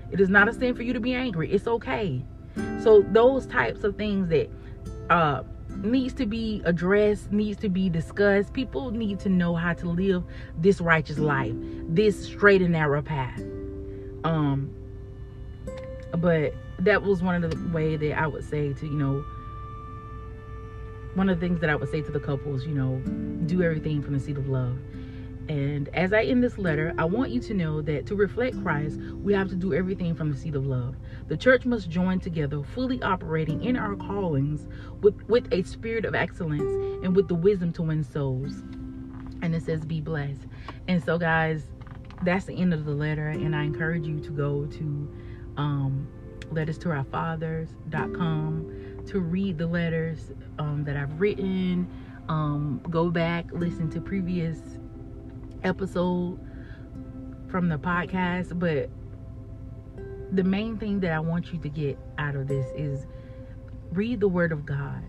It 0.09 0.19
is 0.19 0.27
not 0.27 0.49
a 0.49 0.53
sin 0.53 0.73
for 0.73 0.81
you 0.81 0.93
to 0.93 0.99
be 0.99 1.13
angry. 1.13 1.51
It's 1.51 1.67
okay. 1.67 2.25
So 2.81 3.05
those 3.11 3.45
types 3.45 3.83
of 3.83 3.95
things 3.95 4.29
that 4.29 4.49
uh, 5.11 5.43
needs 5.83 6.15
to 6.15 6.25
be 6.25 6.63
addressed, 6.65 7.31
needs 7.31 7.59
to 7.59 7.69
be 7.69 7.91
discussed. 7.91 8.53
People 8.53 8.89
need 8.89 9.19
to 9.19 9.29
know 9.29 9.53
how 9.53 9.73
to 9.73 9.87
live 9.87 10.23
this 10.57 10.81
righteous 10.81 11.19
life, 11.19 11.53
this 11.89 12.25
straight 12.25 12.63
and 12.63 12.71
narrow 12.71 13.03
path. 13.03 13.39
Um, 14.23 14.73
but 16.17 16.55
that 16.79 17.03
was 17.03 17.21
one 17.21 17.43
of 17.43 17.51
the 17.51 17.67
way 17.69 17.97
that 17.97 18.17
I 18.17 18.25
would 18.25 18.43
say 18.43 18.73
to 18.73 18.85
you 18.87 18.97
know 18.97 19.23
one 21.15 21.29
of 21.29 21.39
the 21.39 21.47
things 21.47 21.59
that 21.61 21.69
I 21.69 21.75
would 21.75 21.89
say 21.89 22.01
to 22.01 22.11
the 22.11 22.19
couples, 22.19 22.65
you 22.65 22.73
know, 22.73 22.97
do 23.45 23.63
everything 23.63 24.01
from 24.01 24.13
the 24.13 24.19
seat 24.19 24.37
of 24.37 24.47
love. 24.47 24.77
And 25.49 25.89
as 25.95 26.13
I 26.13 26.23
end 26.23 26.43
this 26.43 26.59
letter, 26.59 26.93
I 26.99 27.05
want 27.05 27.31
you 27.31 27.39
to 27.41 27.53
know 27.55 27.81
that 27.81 28.05
to 28.05 28.15
reflect 28.15 28.61
Christ, 28.61 28.99
we 29.23 29.33
have 29.33 29.49
to 29.49 29.55
do 29.55 29.73
everything 29.73 30.13
from 30.13 30.31
the 30.31 30.37
seat 30.37 30.53
of 30.53 30.67
love. 30.67 30.95
The 31.27 31.37
church 31.37 31.65
must 31.65 31.89
join 31.89 32.19
together, 32.19 32.61
fully 32.61 33.01
operating 33.01 33.63
in 33.63 33.75
our 33.75 33.95
callings 33.95 34.67
with, 35.01 35.27
with 35.27 35.51
a 35.51 35.63
spirit 35.63 36.05
of 36.05 36.13
excellence 36.13 37.03
and 37.03 37.15
with 37.15 37.27
the 37.27 37.33
wisdom 37.33 37.73
to 37.73 37.81
win 37.81 38.03
souls. 38.03 38.61
And 39.41 39.55
it 39.55 39.63
says, 39.63 39.85
be 39.85 40.01
blessed. 40.01 40.45
And 40.87 41.03
so, 41.03 41.17
guys, 41.17 41.63
that's 42.21 42.45
the 42.45 42.53
end 42.53 42.71
of 42.71 42.85
the 42.85 42.91
letter. 42.91 43.29
And 43.29 43.55
I 43.55 43.63
encourage 43.63 44.05
you 44.05 44.19
to 44.19 44.29
go 44.29 44.67
to 44.67 45.15
um, 45.57 46.07
letters 46.51 46.77
to 49.09 49.19
read 49.19 49.57
the 49.57 49.65
letters 49.65 50.31
um, 50.59 50.83
that 50.83 50.95
I've 50.95 51.19
written. 51.19 51.89
Um, 52.27 52.79
go 52.89 53.09
back, 53.09 53.47
listen 53.51 53.89
to 53.91 54.01
previous 54.01 54.59
episode 55.63 56.39
from 57.47 57.69
the 57.69 57.77
podcast. 57.77 58.57
But 58.59 58.89
the 60.31 60.43
main 60.43 60.77
thing 60.77 60.99
that 60.99 61.11
I 61.11 61.19
want 61.19 61.51
you 61.51 61.59
to 61.59 61.69
get 61.69 61.97
out 62.19 62.35
of 62.35 62.47
this 62.47 62.67
is 62.75 63.07
read 63.91 64.19
the 64.19 64.27
Word 64.27 64.51
of 64.51 64.63
God, 64.63 65.03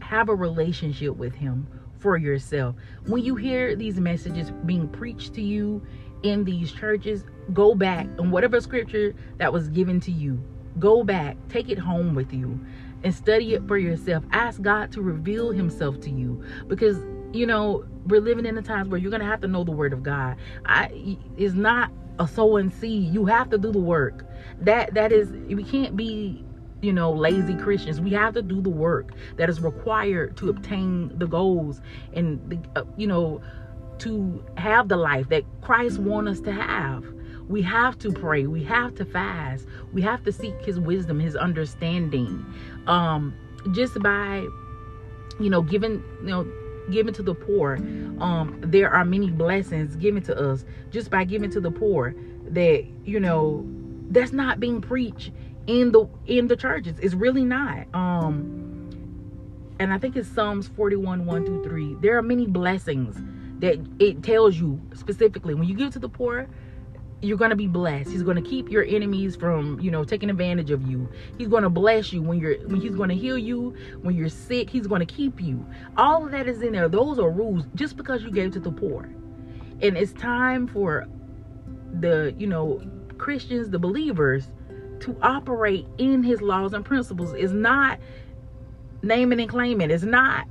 have 0.00 0.28
a 0.28 0.34
relationship 0.34 1.16
with 1.16 1.34
Him 1.34 1.68
for 2.00 2.16
yourself. 2.16 2.74
When 3.06 3.24
you 3.24 3.36
hear 3.36 3.76
these 3.76 4.00
messages 4.00 4.50
being 4.66 4.88
preached 4.88 5.34
to 5.34 5.42
you 5.42 5.86
in 6.24 6.42
these 6.42 6.72
churches, 6.72 7.24
go 7.52 7.76
back 7.76 8.06
and 8.18 8.32
whatever 8.32 8.60
scripture 8.60 9.14
that 9.36 9.52
was 9.52 9.68
given 9.68 10.00
to 10.00 10.10
you, 10.10 10.42
go 10.80 11.04
back, 11.04 11.36
take 11.48 11.68
it 11.68 11.78
home 11.78 12.16
with 12.16 12.32
you 12.32 12.58
and 13.04 13.14
study 13.14 13.54
it 13.54 13.66
for 13.66 13.78
yourself. 13.78 14.24
Ask 14.32 14.62
God 14.62 14.92
to 14.92 15.02
reveal 15.02 15.50
himself 15.50 16.00
to 16.00 16.10
you 16.10 16.42
because 16.66 16.98
you 17.32 17.46
know, 17.46 17.84
we're 18.06 18.20
living 18.20 18.46
in 18.46 18.54
the 18.54 18.62
times 18.62 18.88
where 18.88 18.98
you're 18.98 19.10
to 19.10 19.22
have 19.24 19.40
to 19.42 19.48
know 19.48 19.64
the 19.64 19.72
word 19.72 19.92
of 19.92 20.02
God. 20.02 20.36
I 20.64 21.18
is 21.36 21.54
not 21.54 21.90
a 22.18 22.26
sow 22.26 22.56
and 22.56 22.72
seed. 22.72 23.12
You 23.12 23.26
have 23.26 23.50
to 23.50 23.58
do 23.58 23.70
the 23.70 23.78
work. 23.78 24.24
That 24.60 24.94
that 24.94 25.12
is 25.12 25.30
we 25.30 25.64
can't 25.64 25.96
be 25.96 26.44
you 26.80 26.92
know 26.92 27.12
lazy 27.12 27.56
christians 27.56 28.00
we 28.00 28.10
have 28.10 28.34
to 28.34 28.40
do 28.40 28.60
the 28.60 28.70
work 28.70 29.10
that 29.36 29.50
is 29.50 29.60
required 29.60 30.36
to 30.36 30.48
obtain 30.48 31.10
the 31.18 31.26
goals 31.26 31.80
and 32.12 32.38
the, 32.48 32.80
uh, 32.80 32.84
you 32.96 33.08
know 33.08 33.40
to 33.98 34.44
have 34.56 34.88
the 34.88 34.96
life 34.96 35.28
that 35.28 35.42
christ 35.60 35.98
wants 35.98 36.30
us 36.30 36.40
to 36.40 36.52
have 36.52 37.04
we 37.48 37.62
have 37.62 37.98
to 38.00 38.12
pray. 38.12 38.46
We 38.46 38.62
have 38.64 38.94
to 38.96 39.04
fast. 39.04 39.66
We 39.92 40.02
have 40.02 40.22
to 40.24 40.32
seek 40.32 40.54
his 40.64 40.78
wisdom 40.78 41.18
his 41.18 41.36
understanding. 41.36 42.44
Um 42.86 43.34
just 43.72 44.00
by 44.00 44.46
you 45.40 45.50
know 45.50 45.62
giving 45.62 46.02
you 46.22 46.28
know 46.28 46.52
giving 46.90 47.12
to 47.12 47.22
the 47.22 47.34
poor 47.34 47.74
um 48.20 48.58
there 48.64 48.90
are 48.90 49.04
many 49.04 49.30
blessings 49.30 49.94
given 49.96 50.22
to 50.22 50.34
us 50.38 50.64
just 50.90 51.10
by 51.10 51.22
giving 51.24 51.50
to 51.50 51.60
the 51.60 51.70
poor 51.70 52.14
that 52.48 52.86
you 53.04 53.20
know 53.20 53.66
that's 54.10 54.32
not 54.32 54.58
being 54.58 54.80
preached 54.80 55.32
in 55.66 55.92
the 55.92 56.08
in 56.26 56.48
the 56.48 56.56
churches. 56.56 56.98
It's 57.00 57.14
really 57.14 57.44
not. 57.44 57.86
Um 57.94 58.54
and 59.80 59.92
i 59.92 59.98
think 59.98 60.16
it's 60.16 60.28
psalms 60.28 60.66
41 60.66 61.24
1 61.24 61.46
through 61.46 61.62
3 61.62 61.96
there 62.00 62.18
are 62.18 62.22
many 62.22 62.48
blessings 62.48 63.16
that 63.60 63.78
it 63.98 64.22
tells 64.22 64.56
you 64.56 64.80
specifically. 64.94 65.54
When 65.54 65.68
you 65.68 65.74
give 65.74 65.92
to 65.92 65.98
the 65.98 66.08
poor 66.08 66.48
you're 67.20 67.36
going 67.36 67.50
to 67.50 67.56
be 67.56 67.66
blessed. 67.66 68.10
He's 68.10 68.22
going 68.22 68.42
to 68.42 68.48
keep 68.48 68.70
your 68.70 68.84
enemies 68.84 69.34
from, 69.34 69.80
you 69.80 69.90
know, 69.90 70.04
taking 70.04 70.30
advantage 70.30 70.70
of 70.70 70.88
you. 70.88 71.08
He's 71.36 71.48
going 71.48 71.64
to 71.64 71.70
bless 71.70 72.12
you 72.12 72.22
when 72.22 72.38
you're 72.38 72.58
when 72.68 72.80
he's 72.80 72.94
going 72.94 73.08
to 73.08 73.14
heal 73.14 73.36
you 73.36 73.74
when 74.02 74.14
you're 74.14 74.28
sick. 74.28 74.70
He's 74.70 74.86
going 74.86 75.04
to 75.04 75.14
keep 75.14 75.40
you. 75.40 75.66
All 75.96 76.24
of 76.24 76.30
that 76.32 76.46
is 76.46 76.62
in 76.62 76.72
there. 76.72 76.88
Those 76.88 77.18
are 77.18 77.30
rules 77.30 77.64
just 77.74 77.96
because 77.96 78.22
you 78.22 78.30
gave 78.30 78.52
to 78.52 78.60
the 78.60 78.70
poor. 78.70 79.10
And 79.80 79.96
it's 79.96 80.12
time 80.12 80.66
for 80.66 81.06
the, 82.00 82.34
you 82.38 82.46
know, 82.46 82.82
Christians, 83.16 83.70
the 83.70 83.78
believers, 83.78 84.44
to 85.00 85.16
operate 85.22 85.86
in 85.98 86.22
his 86.22 86.40
laws 86.40 86.72
and 86.72 86.84
principles. 86.84 87.32
It's 87.32 87.52
not 87.52 87.98
naming 89.02 89.40
and 89.40 89.48
claiming. 89.48 89.90
It's 89.90 90.04
not 90.04 90.46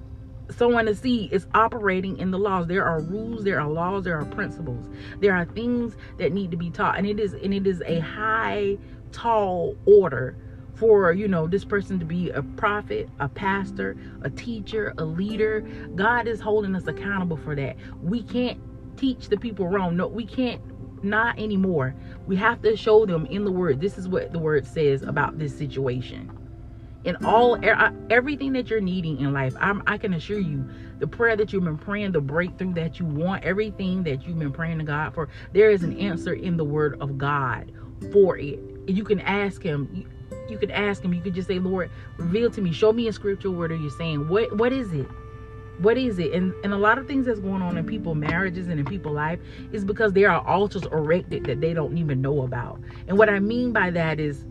someone 0.49 0.85
to 0.85 0.95
see 0.95 1.29
is 1.31 1.47
operating 1.53 2.17
in 2.17 2.31
the 2.31 2.39
laws. 2.39 2.67
There 2.67 2.85
are 2.85 3.01
rules, 3.01 3.43
there 3.43 3.59
are 3.59 3.69
laws, 3.69 4.03
there 4.03 4.19
are 4.19 4.25
principles. 4.25 4.85
There 5.19 5.35
are 5.35 5.45
things 5.45 5.95
that 6.17 6.31
need 6.33 6.51
to 6.51 6.57
be 6.57 6.69
taught. 6.69 6.97
And 6.97 7.07
it 7.07 7.19
is 7.19 7.33
and 7.33 7.53
it 7.53 7.67
is 7.67 7.81
a 7.85 7.99
high, 7.99 8.77
tall 9.11 9.75
order 9.85 10.37
for 10.75 11.11
you 11.11 11.27
know 11.27 11.47
this 11.47 11.65
person 11.65 11.99
to 11.99 12.05
be 12.05 12.29
a 12.31 12.43
prophet 12.43 13.09
a 13.19 13.27
pastor 13.27 13.97
a 14.21 14.29
teacher 14.29 14.93
a 14.99 15.03
leader 15.05 15.61
god 15.95 16.27
is 16.27 16.39
holding 16.39 16.75
us 16.75 16.87
accountable 16.87 17.37
for 17.37 17.55
that 17.55 17.75
we 18.03 18.21
can't 18.21 18.59
teach 18.97 19.29
the 19.29 19.37
people 19.37 19.67
wrong 19.67 19.95
no 19.97 20.07
we 20.07 20.25
can't 20.25 20.61
not 21.03 21.39
anymore 21.39 21.95
we 22.27 22.35
have 22.35 22.61
to 22.61 22.75
show 22.75 23.05
them 23.05 23.25
in 23.27 23.43
the 23.43 23.51
word 23.51 23.81
this 23.81 23.97
is 23.97 24.07
what 24.07 24.31
the 24.33 24.39
word 24.39 24.67
says 24.67 25.01
about 25.01 25.39
this 25.39 25.57
situation 25.57 26.31
in 27.03 27.15
all 27.25 27.57
everything 28.09 28.53
that 28.53 28.69
you're 28.69 28.81
needing 28.81 29.19
in 29.19 29.33
life 29.33 29.55
I'm, 29.59 29.83
i 29.87 29.97
can 29.97 30.13
assure 30.13 30.39
you 30.39 30.67
the 30.99 31.07
prayer 31.07 31.35
that 31.35 31.53
you've 31.53 31.63
been 31.63 31.77
praying 31.77 32.11
the 32.11 32.21
breakthrough 32.21 32.73
that 32.73 32.99
you 32.99 33.05
want 33.05 33.43
everything 33.43 34.03
that 34.03 34.25
you've 34.25 34.39
been 34.39 34.51
praying 34.51 34.79
to 34.79 34.83
god 34.83 35.13
for 35.13 35.29
there 35.53 35.69
is 35.69 35.83
an 35.83 35.97
answer 35.99 36.33
in 36.33 36.57
the 36.57 36.65
word 36.65 36.99
of 37.01 37.17
god 37.17 37.71
for 38.11 38.37
it. 38.37 38.59
You 38.87 39.03
can 39.03 39.19
ask 39.21 39.61
him 39.61 40.05
you 40.49 40.57
could 40.57 40.71
ask 40.71 41.03
him 41.03 41.13
you 41.13 41.21
could 41.21 41.33
just 41.33 41.47
say 41.47 41.59
lord 41.59 41.91
reveal 42.17 42.49
to 42.51 42.61
me 42.61 42.71
show 42.71 42.93
me 42.93 43.07
in 43.07 43.13
scripture 43.13 43.51
what 43.51 43.71
are 43.71 43.75
you 43.75 43.89
saying? 43.89 44.27
What 44.29 44.55
what 44.57 44.71
is 44.71 44.93
it? 44.93 45.07
What 45.79 45.97
is 45.97 46.19
it? 46.19 46.33
And 46.33 46.53
and 46.63 46.73
a 46.73 46.77
lot 46.77 46.97
of 46.97 47.07
things 47.07 47.25
that's 47.25 47.39
going 47.39 47.61
on 47.61 47.77
in 47.77 47.85
people 47.85 48.15
marriages 48.15 48.67
and 48.67 48.79
in 48.79 48.85
people 48.85 49.11
life 49.11 49.39
is 49.71 49.83
because 49.83 50.13
there 50.13 50.31
are 50.31 50.45
altars 50.47 50.83
erected 50.83 51.45
that 51.45 51.61
they 51.61 51.73
don't 51.73 51.97
even 51.97 52.21
know 52.21 52.43
about. 52.43 52.79
And 53.07 53.17
what 53.17 53.29
i 53.29 53.39
mean 53.39 53.73
by 53.73 53.89
that 53.91 54.19
is 54.19 54.45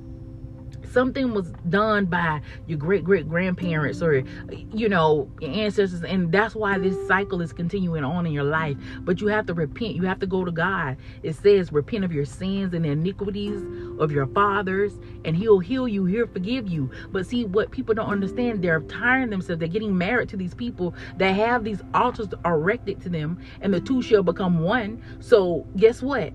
something 0.97 1.35
was 1.35 1.53
done 1.69 2.07
by 2.07 2.41
your 2.67 2.79
great 2.79 3.05
great 3.05 3.29
grandparents 3.29 4.01
or 4.01 4.25
you 4.73 4.89
know 4.89 5.31
your 5.43 5.51
ancestors 5.51 6.03
and 6.03 6.33
that's 6.33 6.55
why 6.55 6.79
this 6.79 6.97
cycle 7.07 7.43
is 7.43 7.53
continuing 7.53 8.03
on 8.03 8.25
in 8.25 8.33
your 8.33 8.45
life. 8.45 8.79
But 9.01 9.21
you 9.21 9.27
have 9.27 9.45
to 9.49 9.53
repent. 9.53 9.95
You 9.95 10.05
have 10.05 10.21
to 10.21 10.27
go 10.27 10.43
to 10.43 10.51
god. 10.51 10.97
It 11.23 11.35
says 11.35 11.71
repent 11.71 12.03
of 12.07 12.13
your 12.15 12.25
sins 12.25 12.73
and 12.73 12.87
iniquities 12.87 13.63
of 14.01 14.11
your 14.11 14.27
fathers 14.29 14.99
and 15.27 15.37
he'll 15.37 15.59
heal 15.59 15.87
you. 15.87 16.07
He'll 16.07 16.29
forgive 16.29 16.67
you. 16.67 16.91
But 17.13 17.27
see 17.27 17.45
what 17.45 17.73
people 17.73 17.95
don't 17.95 18.09
understand 18.09 18.65
they're 18.65 18.81
tiring 18.81 19.29
themselves. 19.29 19.61
They're 19.61 19.69
getting 19.69 19.99
married 19.99 20.31
to 20.31 20.39
these 20.39 20.55
people 20.55 20.95
that 21.19 21.33
have 21.33 21.63
these 21.63 21.83
altars 21.93 22.29
erected 22.47 23.03
to 23.03 23.11
them 23.11 23.39
and 23.61 23.75
the 23.75 23.81
two 23.83 24.01
shall 24.01 24.23
become 24.23 24.61
one. 24.61 25.03
So 25.21 25.67
guess 25.77 26.01
what 26.01 26.33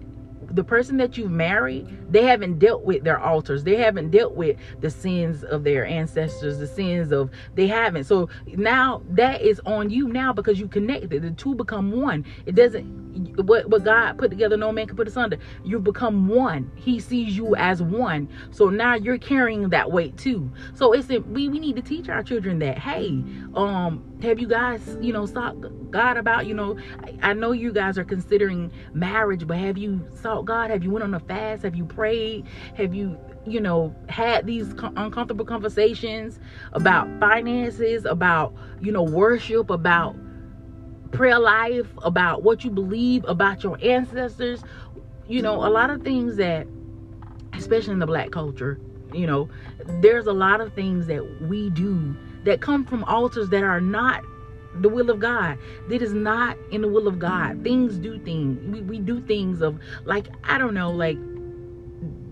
the 0.51 0.63
person 0.63 0.97
that 0.97 1.17
you've 1.17 1.31
married, 1.31 1.87
they 2.11 2.23
haven't 2.23 2.59
dealt 2.59 2.83
with 2.83 3.03
their 3.03 3.19
altars. 3.19 3.63
They 3.63 3.77
haven't 3.77 4.11
dealt 4.11 4.35
with 4.35 4.57
the 4.79 4.89
sins 4.89 5.43
of 5.43 5.63
their 5.63 5.85
ancestors, 5.85 6.59
the 6.59 6.67
sins 6.67 7.11
of 7.11 7.31
they 7.55 7.67
haven't. 7.67 8.05
So 8.05 8.29
now 8.47 9.01
that 9.09 9.41
is 9.41 9.61
on 9.65 9.89
you 9.89 10.07
now 10.07 10.33
because 10.33 10.59
you 10.59 10.67
connected. 10.67 11.21
The 11.21 11.31
two 11.31 11.55
become 11.55 11.91
one. 11.91 12.25
It 12.45 12.55
doesn't 12.55 13.01
what 13.45 13.69
what 13.69 13.83
God 13.83 14.17
put 14.17 14.29
together, 14.31 14.57
no 14.57 14.71
man 14.71 14.87
can 14.87 14.95
put 14.95 15.07
asunder. 15.07 15.37
You 15.63 15.79
become 15.79 16.27
one. 16.27 16.71
He 16.75 16.99
sees 16.99 17.35
you 17.35 17.55
as 17.55 17.81
one. 17.81 18.29
So 18.51 18.69
now 18.69 18.95
you're 18.95 19.17
carrying 19.17 19.69
that 19.69 19.91
weight 19.91 20.17
too. 20.17 20.51
So 20.73 20.93
it's 20.93 21.07
we 21.09 21.49
we 21.49 21.59
need 21.59 21.75
to 21.75 21.81
teach 21.81 22.09
our 22.09 22.23
children 22.23 22.59
that. 22.59 22.77
Hey, 22.77 23.23
um, 23.53 24.03
have 24.23 24.39
you 24.39 24.47
guys 24.47 24.97
you 25.01 25.13
know 25.13 25.25
sought 25.25 25.55
God 25.91 26.17
about 26.17 26.45
you 26.47 26.53
know? 26.53 26.77
I, 27.03 27.31
I 27.31 27.33
know 27.33 27.51
you 27.51 27.71
guys 27.71 27.97
are 27.97 28.03
considering 28.03 28.71
marriage, 28.93 29.47
but 29.47 29.57
have 29.57 29.77
you 29.77 30.05
sought 30.21 30.45
God? 30.45 30.69
Have 30.69 30.83
you 30.83 30.91
went 30.91 31.03
on 31.03 31.13
a 31.13 31.19
fast? 31.19 31.63
Have 31.63 31.75
you 31.75 31.85
prayed? 31.85 32.45
Have 32.75 32.93
you 32.93 33.17
you 33.45 33.59
know 33.59 33.95
had 34.07 34.45
these 34.45 34.71
uncomfortable 34.95 35.45
conversations 35.45 36.39
about 36.73 37.07
finances 37.19 38.05
about 38.05 38.53
you 38.81 38.91
know 38.91 39.03
worship 39.03 39.69
about 39.69 40.15
prayer 41.11 41.39
life, 41.39 41.87
about 42.03 42.43
what 42.43 42.63
you 42.63 42.71
believe 42.71 43.23
about 43.27 43.63
your 43.63 43.77
ancestors. 43.81 44.63
You 45.27 45.41
know, 45.41 45.55
a 45.65 45.69
lot 45.69 45.89
of 45.89 46.01
things 46.01 46.37
that, 46.37 46.67
especially 47.53 47.93
in 47.93 47.99
the 47.99 48.07
black 48.07 48.31
culture, 48.31 48.79
you 49.13 49.27
know, 49.27 49.49
there's 50.01 50.27
a 50.27 50.33
lot 50.33 50.61
of 50.61 50.73
things 50.73 51.07
that 51.07 51.41
we 51.41 51.69
do 51.69 52.15
that 52.43 52.61
come 52.61 52.85
from 52.85 53.03
altars 53.05 53.49
that 53.49 53.63
are 53.63 53.81
not 53.81 54.23
the 54.73 54.89
will 54.89 55.09
of 55.09 55.19
God. 55.19 55.57
That 55.89 56.01
is 56.01 56.13
not 56.13 56.57
in 56.71 56.81
the 56.81 56.87
will 56.87 57.07
of 57.07 57.19
God. 57.19 57.57
Mm. 57.57 57.63
Things 57.63 57.97
do 57.97 58.19
things. 58.19 58.59
We, 58.65 58.81
we 58.81 58.99
do 58.99 59.21
things 59.21 59.61
of 59.61 59.79
like, 60.05 60.27
I 60.43 60.57
don't 60.57 60.73
know, 60.73 60.91
like 60.91 61.17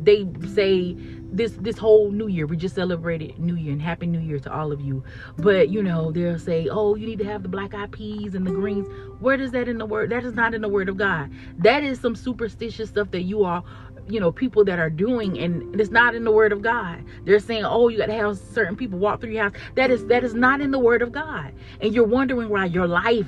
they 0.04 0.26
say 0.54 0.96
this 1.32 1.54
this 1.60 1.78
whole 1.78 2.12
new 2.12 2.28
year 2.28 2.48
we 2.48 2.58
just 2.58 2.76
celebrated 2.76 3.38
new 3.38 3.56
year 3.56 3.72
and 3.72 3.82
happy 3.82 4.08
new 4.08 4.20
year 4.20 4.40
to 4.40 4.52
all 4.52 4.72
of 4.72 4.82
you 4.82 5.04
but 5.38 5.70
you 5.70 5.84
know 5.84 6.12
they'll 6.12 6.40
say 6.40 6.68
oh 6.70 6.96
you 6.96 7.06
need 7.06 7.20
to 7.20 7.26
have 7.26 7.44
the 7.44 7.50
black 7.50 7.74
eyed 7.74 7.92
peas 7.92 8.34
and 8.34 8.48
the 8.48 8.52
greens 8.52 8.88
where 9.20 9.38
does 9.38 9.52
that 9.52 9.68
in 9.68 9.78
the 9.78 9.86
word 9.86 10.10
that 10.10 10.24
is 10.24 10.34
not 10.34 10.54
in 10.56 10.62
the 10.62 10.70
word 10.70 10.90
of 10.90 10.98
god 10.98 11.32
that 11.58 11.84
is 11.84 12.00
some 12.00 12.16
superstitious 12.16 12.90
stuff 12.90 13.12
that 13.12 13.24
you 13.24 13.44
are 13.44 13.64
you 14.10 14.20
know 14.20 14.32
people 14.32 14.66
that 14.66 14.80
are 14.80 14.90
doing 14.90 15.40
and 15.40 15.80
it's 15.80 15.92
not 15.92 16.16
in 16.16 16.24
the 16.24 16.32
word 16.32 16.52
of 16.52 16.62
god 16.62 17.04
they're 17.26 17.40
saying 17.40 17.64
oh 17.66 17.88
you 17.88 17.98
got 17.98 18.08
to 18.08 18.14
have 18.14 18.38
certain 18.38 18.76
people 18.76 19.00
walk 19.00 19.22
through 19.22 19.32
your 19.32 19.44
house 19.44 19.54
that 19.76 19.92
is 19.92 20.06
that 20.08 20.24
is 20.24 20.34
not 20.34 20.62
in 20.62 20.72
the 20.72 20.80
word 20.80 21.02
of 21.02 21.12
god 21.12 21.54
and 21.82 21.94
you're 21.94 22.06
wondering 22.06 22.50
why 22.50 22.66
your 22.66 22.88
life 22.88 23.28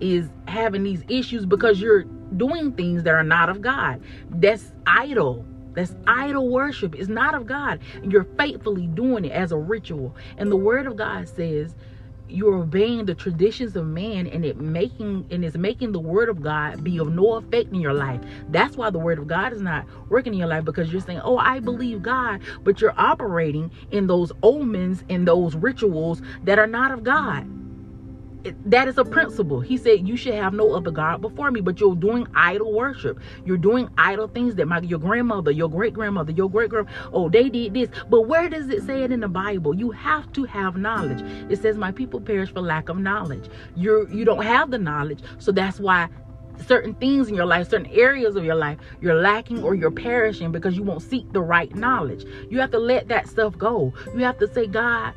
is 0.00 0.28
having 0.48 0.82
these 0.82 1.02
issues 1.08 1.46
because 1.46 1.80
you're 1.80 2.04
doing 2.36 2.72
things 2.72 3.02
that 3.02 3.14
are 3.14 3.24
not 3.24 3.48
of 3.48 3.60
god 3.60 4.02
that's 4.30 4.72
idol 4.86 5.44
that's 5.76 5.94
idol 6.06 6.48
worship. 6.48 6.94
It's 6.94 7.08
not 7.08 7.34
of 7.34 7.46
God. 7.46 7.80
You're 8.02 8.26
faithfully 8.38 8.86
doing 8.86 9.26
it 9.26 9.32
as 9.32 9.52
a 9.52 9.58
ritual. 9.58 10.16
And 10.38 10.50
the 10.50 10.56
word 10.56 10.86
of 10.86 10.96
God 10.96 11.28
says 11.28 11.74
you're 12.28 12.56
obeying 12.56 13.06
the 13.06 13.14
traditions 13.14 13.76
of 13.76 13.86
man 13.86 14.26
and 14.26 14.44
it 14.44 14.58
making 14.58 15.26
and 15.30 15.44
it's 15.44 15.56
making 15.56 15.92
the 15.92 16.00
word 16.00 16.28
of 16.28 16.42
God 16.42 16.82
be 16.82 16.98
of 16.98 17.12
no 17.12 17.34
effect 17.34 17.72
in 17.72 17.80
your 17.80 17.94
life. 17.94 18.20
That's 18.50 18.76
why 18.76 18.90
the 18.90 18.98
word 18.98 19.18
of 19.18 19.26
God 19.26 19.52
is 19.52 19.60
not 19.60 19.86
working 20.08 20.34
in 20.34 20.38
your 20.38 20.48
life 20.48 20.64
because 20.64 20.92
you're 20.92 21.00
saying, 21.00 21.20
Oh, 21.24 21.38
I 21.38 21.60
believe 21.60 22.02
God, 22.02 22.42
but 22.64 22.80
you're 22.80 22.94
operating 22.98 23.70
in 23.90 24.06
those 24.06 24.32
omens 24.42 25.04
and 25.08 25.26
those 25.26 25.54
rituals 25.54 26.22
that 26.44 26.58
are 26.58 26.66
not 26.66 26.90
of 26.90 27.04
God 27.04 27.46
that 28.66 28.88
is 28.88 28.98
a 28.98 29.04
principle. 29.04 29.60
He 29.60 29.76
said, 29.76 30.06
You 30.06 30.16
should 30.16 30.34
have 30.34 30.54
no 30.54 30.74
other 30.74 30.90
God 30.90 31.20
before 31.20 31.50
me, 31.50 31.60
but 31.60 31.80
you're 31.80 31.94
doing 31.96 32.26
idol 32.34 32.72
worship. 32.72 33.20
You're 33.44 33.58
doing 33.58 33.88
idol 33.98 34.28
things 34.28 34.54
that 34.56 34.66
my 34.66 34.80
your 34.80 34.98
grandmother, 34.98 35.50
your 35.50 35.70
great 35.70 35.94
grandmother, 35.94 36.32
your 36.32 36.50
great 36.50 36.70
grand 36.70 36.88
oh, 37.12 37.28
they 37.28 37.48
did 37.48 37.74
this. 37.74 37.88
But 38.08 38.22
where 38.22 38.48
does 38.48 38.68
it 38.68 38.82
say 38.84 39.02
it 39.02 39.12
in 39.12 39.20
the 39.20 39.28
Bible? 39.28 39.74
You 39.74 39.90
have 39.92 40.32
to 40.32 40.44
have 40.44 40.76
knowledge. 40.76 41.22
It 41.50 41.60
says, 41.60 41.76
My 41.76 41.92
people 41.92 42.20
perish 42.20 42.52
for 42.52 42.60
lack 42.60 42.88
of 42.88 42.98
knowledge. 42.98 43.48
You're 43.74 44.08
you 44.10 44.24
don't 44.24 44.44
have 44.44 44.70
the 44.70 44.78
knowledge, 44.78 45.20
so 45.38 45.52
that's 45.52 45.80
why 45.80 46.08
certain 46.66 46.94
things 46.94 47.28
in 47.28 47.34
your 47.34 47.46
life, 47.46 47.68
certain 47.68 47.90
areas 47.92 48.36
of 48.36 48.44
your 48.44 48.54
life, 48.54 48.78
you're 49.00 49.20
lacking 49.20 49.62
or 49.62 49.74
you're 49.74 49.90
perishing 49.90 50.52
because 50.52 50.76
you 50.76 50.82
won't 50.82 51.02
seek 51.02 51.30
the 51.32 51.40
right 51.40 51.74
knowledge. 51.74 52.24
You 52.50 52.60
have 52.60 52.70
to 52.72 52.78
let 52.78 53.08
that 53.08 53.28
stuff 53.28 53.56
go. 53.58 53.92
You 54.14 54.20
have 54.24 54.38
to 54.38 54.52
say, 54.52 54.66
God, 54.66 55.14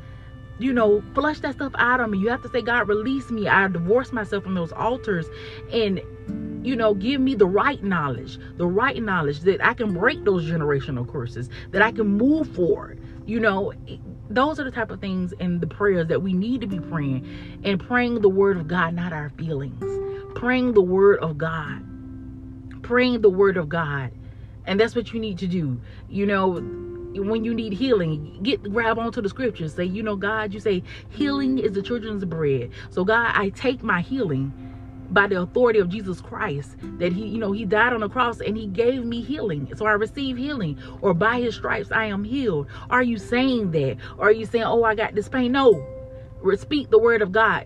you 0.60 0.74
know, 0.74 1.02
flush 1.16 1.40
that 1.40 1.56
stuff 1.56 1.72
out 1.78 2.02
of 2.02 2.10
me. 2.10 2.20
You 2.20 2.30
have 2.30 2.42
to 2.44 2.50
say, 2.50 2.62
God, 2.62 2.88
release 2.88 3.32
me. 3.32 3.48
I 3.48 3.68
divorce 3.70 4.12
myself 4.12 4.44
from 4.44 4.56
those 4.56 4.72
altars 4.74 5.26
and, 5.72 6.02
you 6.66 6.76
know, 6.76 6.94
give 6.94 7.22
me 7.22 7.34
the 7.34 7.48
right 7.48 7.82
knowledge, 7.82 8.38
the 8.58 8.68
right 8.68 9.02
knowledge 9.02 9.40
that 9.42 9.66
I 9.66 9.74
can 9.74 9.94
break 9.94 10.26
those 10.26 10.46
generational 10.46 11.10
curses, 11.10 11.50
that 11.72 11.82
I 11.82 11.92
can 11.92 12.08
move 12.08 12.54
forward. 12.54 13.02
You 13.26 13.40
know, 13.40 13.74
those 14.30 14.60
are 14.60 14.64
the 14.64 14.72
type 14.72 14.92
of 14.92 15.00
things 15.00 15.34
and 15.40 15.62
the 15.62 15.68
prayers 15.68 16.08
that 16.08 16.22
we 16.22 16.34
need 16.34 16.62
to 16.62 16.68
be 16.68 16.80
praying 16.80 17.28
and 17.64 17.80
praying 17.80 18.22
the 18.22 18.30
word 18.30 18.58
of 18.58 18.68
God, 18.68 18.94
not 18.94 19.14
our 19.14 19.30
feelings. 19.32 19.84
Praying 20.36 20.74
the 20.74 20.82
word 20.82 21.20
of 21.20 21.38
God. 21.38 21.84
Praying 22.84 23.22
the 23.22 23.30
word 23.30 23.56
of 23.58 23.70
God. 23.70 24.12
And 24.66 24.80
that's 24.80 24.96
what 24.96 25.14
you 25.14 25.20
need 25.20 25.38
to 25.40 25.48
do. 25.48 25.80
You 26.10 26.26
know, 26.26 26.60
when 27.16 27.44
you 27.44 27.54
need 27.54 27.74
healing, 27.74 28.40
get 28.44 28.64
grab 28.64 29.00
onto 29.00 29.22
the 29.22 29.30
scriptures. 29.30 29.74
Say, 29.74 29.86
you 29.86 30.04
know, 30.04 30.16
God, 30.16 30.54
you 30.54 30.60
say 30.60 30.84
healing 31.10 31.60
is 31.60 31.74
the 31.74 31.82
children's 31.82 32.26
bread. 32.26 32.72
So 32.90 33.04
God, 33.04 33.32
I 33.36 33.50
take 33.50 33.84
my 33.84 34.02
healing 34.02 34.54
by 35.12 35.28
the 35.28 35.42
authority 35.42 35.80
of 35.80 35.90
Jesus 35.90 36.22
Christ 36.22 36.76
that 37.00 37.12
he 37.12 37.26
you 37.26 37.40
know 37.40 37.52
he 37.52 37.66
died 37.66 37.94
on 37.94 38.02
the 38.02 38.10
cross 38.10 38.42
and 38.42 38.56
he 38.56 38.68
gave 38.68 39.04
me 39.04 39.22
healing. 39.22 39.72
So 39.76 39.86
I 39.86 39.92
receive 39.94 40.38
healing 40.38 40.80
or 41.02 41.14
by 41.14 41.40
his 41.40 41.56
stripes 41.56 41.92
I 41.92 42.06
am 42.06 42.24
healed. 42.24 42.68
Are 42.90 43.04
you 43.04 43.18
saying 43.18 43.72
that? 43.72 43.98
Or 44.18 44.28
are 44.28 44.32
you 44.32 44.46
saying 44.46 44.66
oh 44.66 44.84
I 44.84 44.96
got 44.96 45.16
this 45.16 45.28
pain? 45.28 45.52
No. 45.52 45.86
Speak 46.56 46.90
the 46.90 47.00
word 47.00 47.22
of 47.22 47.32
God 47.32 47.66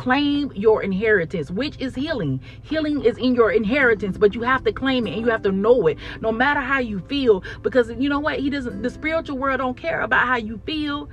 claim 0.00 0.50
your 0.54 0.82
inheritance, 0.82 1.50
which 1.50 1.78
is 1.78 1.94
healing. 1.94 2.40
Healing 2.62 3.04
is 3.04 3.18
in 3.18 3.34
your 3.34 3.50
inheritance, 3.50 4.16
but 4.16 4.34
you 4.34 4.40
have 4.40 4.64
to 4.64 4.72
claim 4.72 5.06
it 5.06 5.12
and 5.12 5.20
you 5.20 5.30
have 5.30 5.42
to 5.42 5.52
know 5.52 5.86
it, 5.88 5.98
no 6.22 6.32
matter 6.32 6.60
how 6.60 6.78
you 6.78 7.00
feel. 7.00 7.44
Because 7.60 7.90
you 7.98 8.08
know 8.08 8.18
what? 8.18 8.38
He 8.40 8.48
doesn't. 8.48 8.80
The 8.80 8.88
spiritual 8.88 9.36
world 9.36 9.58
don't 9.58 9.76
care 9.76 10.00
about 10.00 10.26
how 10.26 10.36
you 10.36 10.58
feel. 10.64 11.10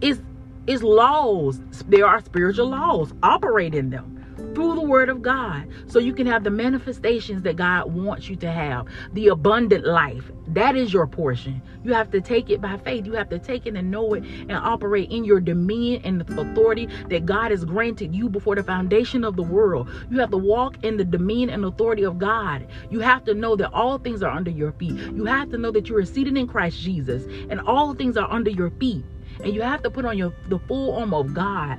It's 0.00 0.20
it's 0.66 0.82
laws. 0.82 1.60
There 1.86 2.04
are 2.04 2.20
spiritual 2.20 2.68
laws. 2.70 3.14
Operate 3.22 3.76
in 3.76 3.90
them. 3.90 4.15
Through 4.36 4.74
the 4.74 4.82
word 4.82 5.08
of 5.08 5.22
God 5.22 5.68
so 5.86 5.98
you 5.98 6.12
can 6.12 6.26
have 6.26 6.44
the 6.44 6.50
manifestations 6.50 7.42
that 7.42 7.56
God 7.56 7.92
wants 7.92 8.28
you 8.28 8.36
to 8.36 8.50
have, 8.50 8.86
the 9.12 9.28
abundant 9.28 9.86
life. 9.86 10.30
That 10.48 10.76
is 10.76 10.92
your 10.92 11.06
portion. 11.06 11.62
You 11.82 11.92
have 11.94 12.10
to 12.10 12.20
take 12.20 12.50
it 12.50 12.60
by 12.60 12.76
faith. 12.78 13.06
You 13.06 13.12
have 13.14 13.28
to 13.30 13.38
take 13.38 13.66
it 13.66 13.74
and 13.74 13.90
know 13.90 14.14
it 14.14 14.24
and 14.24 14.52
operate 14.52 15.10
in 15.10 15.24
your 15.24 15.40
dominion 15.40 16.02
and 16.04 16.20
the 16.20 16.40
authority 16.40 16.86
that 17.08 17.26
God 17.26 17.50
has 17.50 17.64
granted 17.64 18.14
you 18.14 18.28
before 18.28 18.54
the 18.54 18.62
foundation 18.62 19.24
of 19.24 19.36
the 19.36 19.42
world. 19.42 19.88
You 20.10 20.18
have 20.20 20.30
to 20.30 20.36
walk 20.36 20.82
in 20.84 20.96
the 20.96 21.04
dominion 21.04 21.50
and 21.50 21.64
authority 21.64 22.04
of 22.04 22.18
God. 22.18 22.66
You 22.90 23.00
have 23.00 23.24
to 23.24 23.34
know 23.34 23.56
that 23.56 23.72
all 23.72 23.98
things 23.98 24.22
are 24.22 24.30
under 24.30 24.50
your 24.50 24.72
feet. 24.72 24.96
You 24.96 25.24
have 25.24 25.50
to 25.50 25.58
know 25.58 25.70
that 25.72 25.88
you 25.88 25.96
are 25.96 26.04
seated 26.04 26.36
in 26.36 26.46
Christ 26.46 26.78
Jesus 26.80 27.24
and 27.50 27.60
all 27.60 27.94
things 27.94 28.16
are 28.16 28.30
under 28.30 28.50
your 28.50 28.70
feet. 28.70 29.04
And 29.42 29.54
you 29.54 29.62
have 29.62 29.82
to 29.82 29.90
put 29.90 30.04
on 30.04 30.16
your 30.16 30.32
the 30.48 30.58
full 30.60 30.96
armor 30.96 31.18
of 31.18 31.34
God 31.34 31.78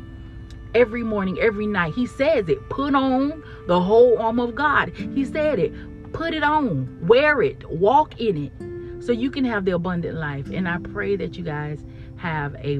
every 0.77 1.03
morning, 1.03 1.39
every 1.39 1.65
night. 1.65 1.93
He 1.95 2.05
says 2.05 2.47
it. 2.47 2.69
Put 2.69 2.93
on 2.93 3.43
the 3.65 3.81
whole 3.81 4.19
armor 4.19 4.43
of 4.43 4.55
God. 4.55 4.89
He 4.89 5.25
said 5.25 5.57
it. 5.57 5.73
Put 6.13 6.35
it 6.35 6.43
on. 6.43 6.99
Wear 7.07 7.41
it. 7.41 7.67
Walk 7.69 8.19
in 8.19 8.45
it. 8.45 9.03
So 9.03 9.11
you 9.11 9.31
can 9.31 9.43
have 9.43 9.65
the 9.65 9.71
abundant 9.71 10.17
life. 10.17 10.47
And 10.51 10.67
I 10.67 10.77
pray 10.77 11.15
that 11.15 11.35
you 11.35 11.43
guys 11.43 11.83
have 12.17 12.55
a 12.55 12.79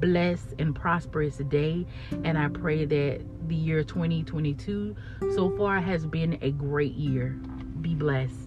blessed 0.00 0.54
and 0.58 0.74
prosperous 0.74 1.36
day. 1.36 1.86
And 2.24 2.36
I 2.36 2.48
pray 2.48 2.84
that 2.84 3.20
the 3.48 3.54
year 3.54 3.84
2022 3.84 4.96
so 5.34 5.56
far 5.56 5.80
has 5.80 6.04
been 6.04 6.38
a 6.42 6.50
great 6.50 6.94
year. 6.94 7.38
Be 7.80 7.94
blessed. 7.94 8.45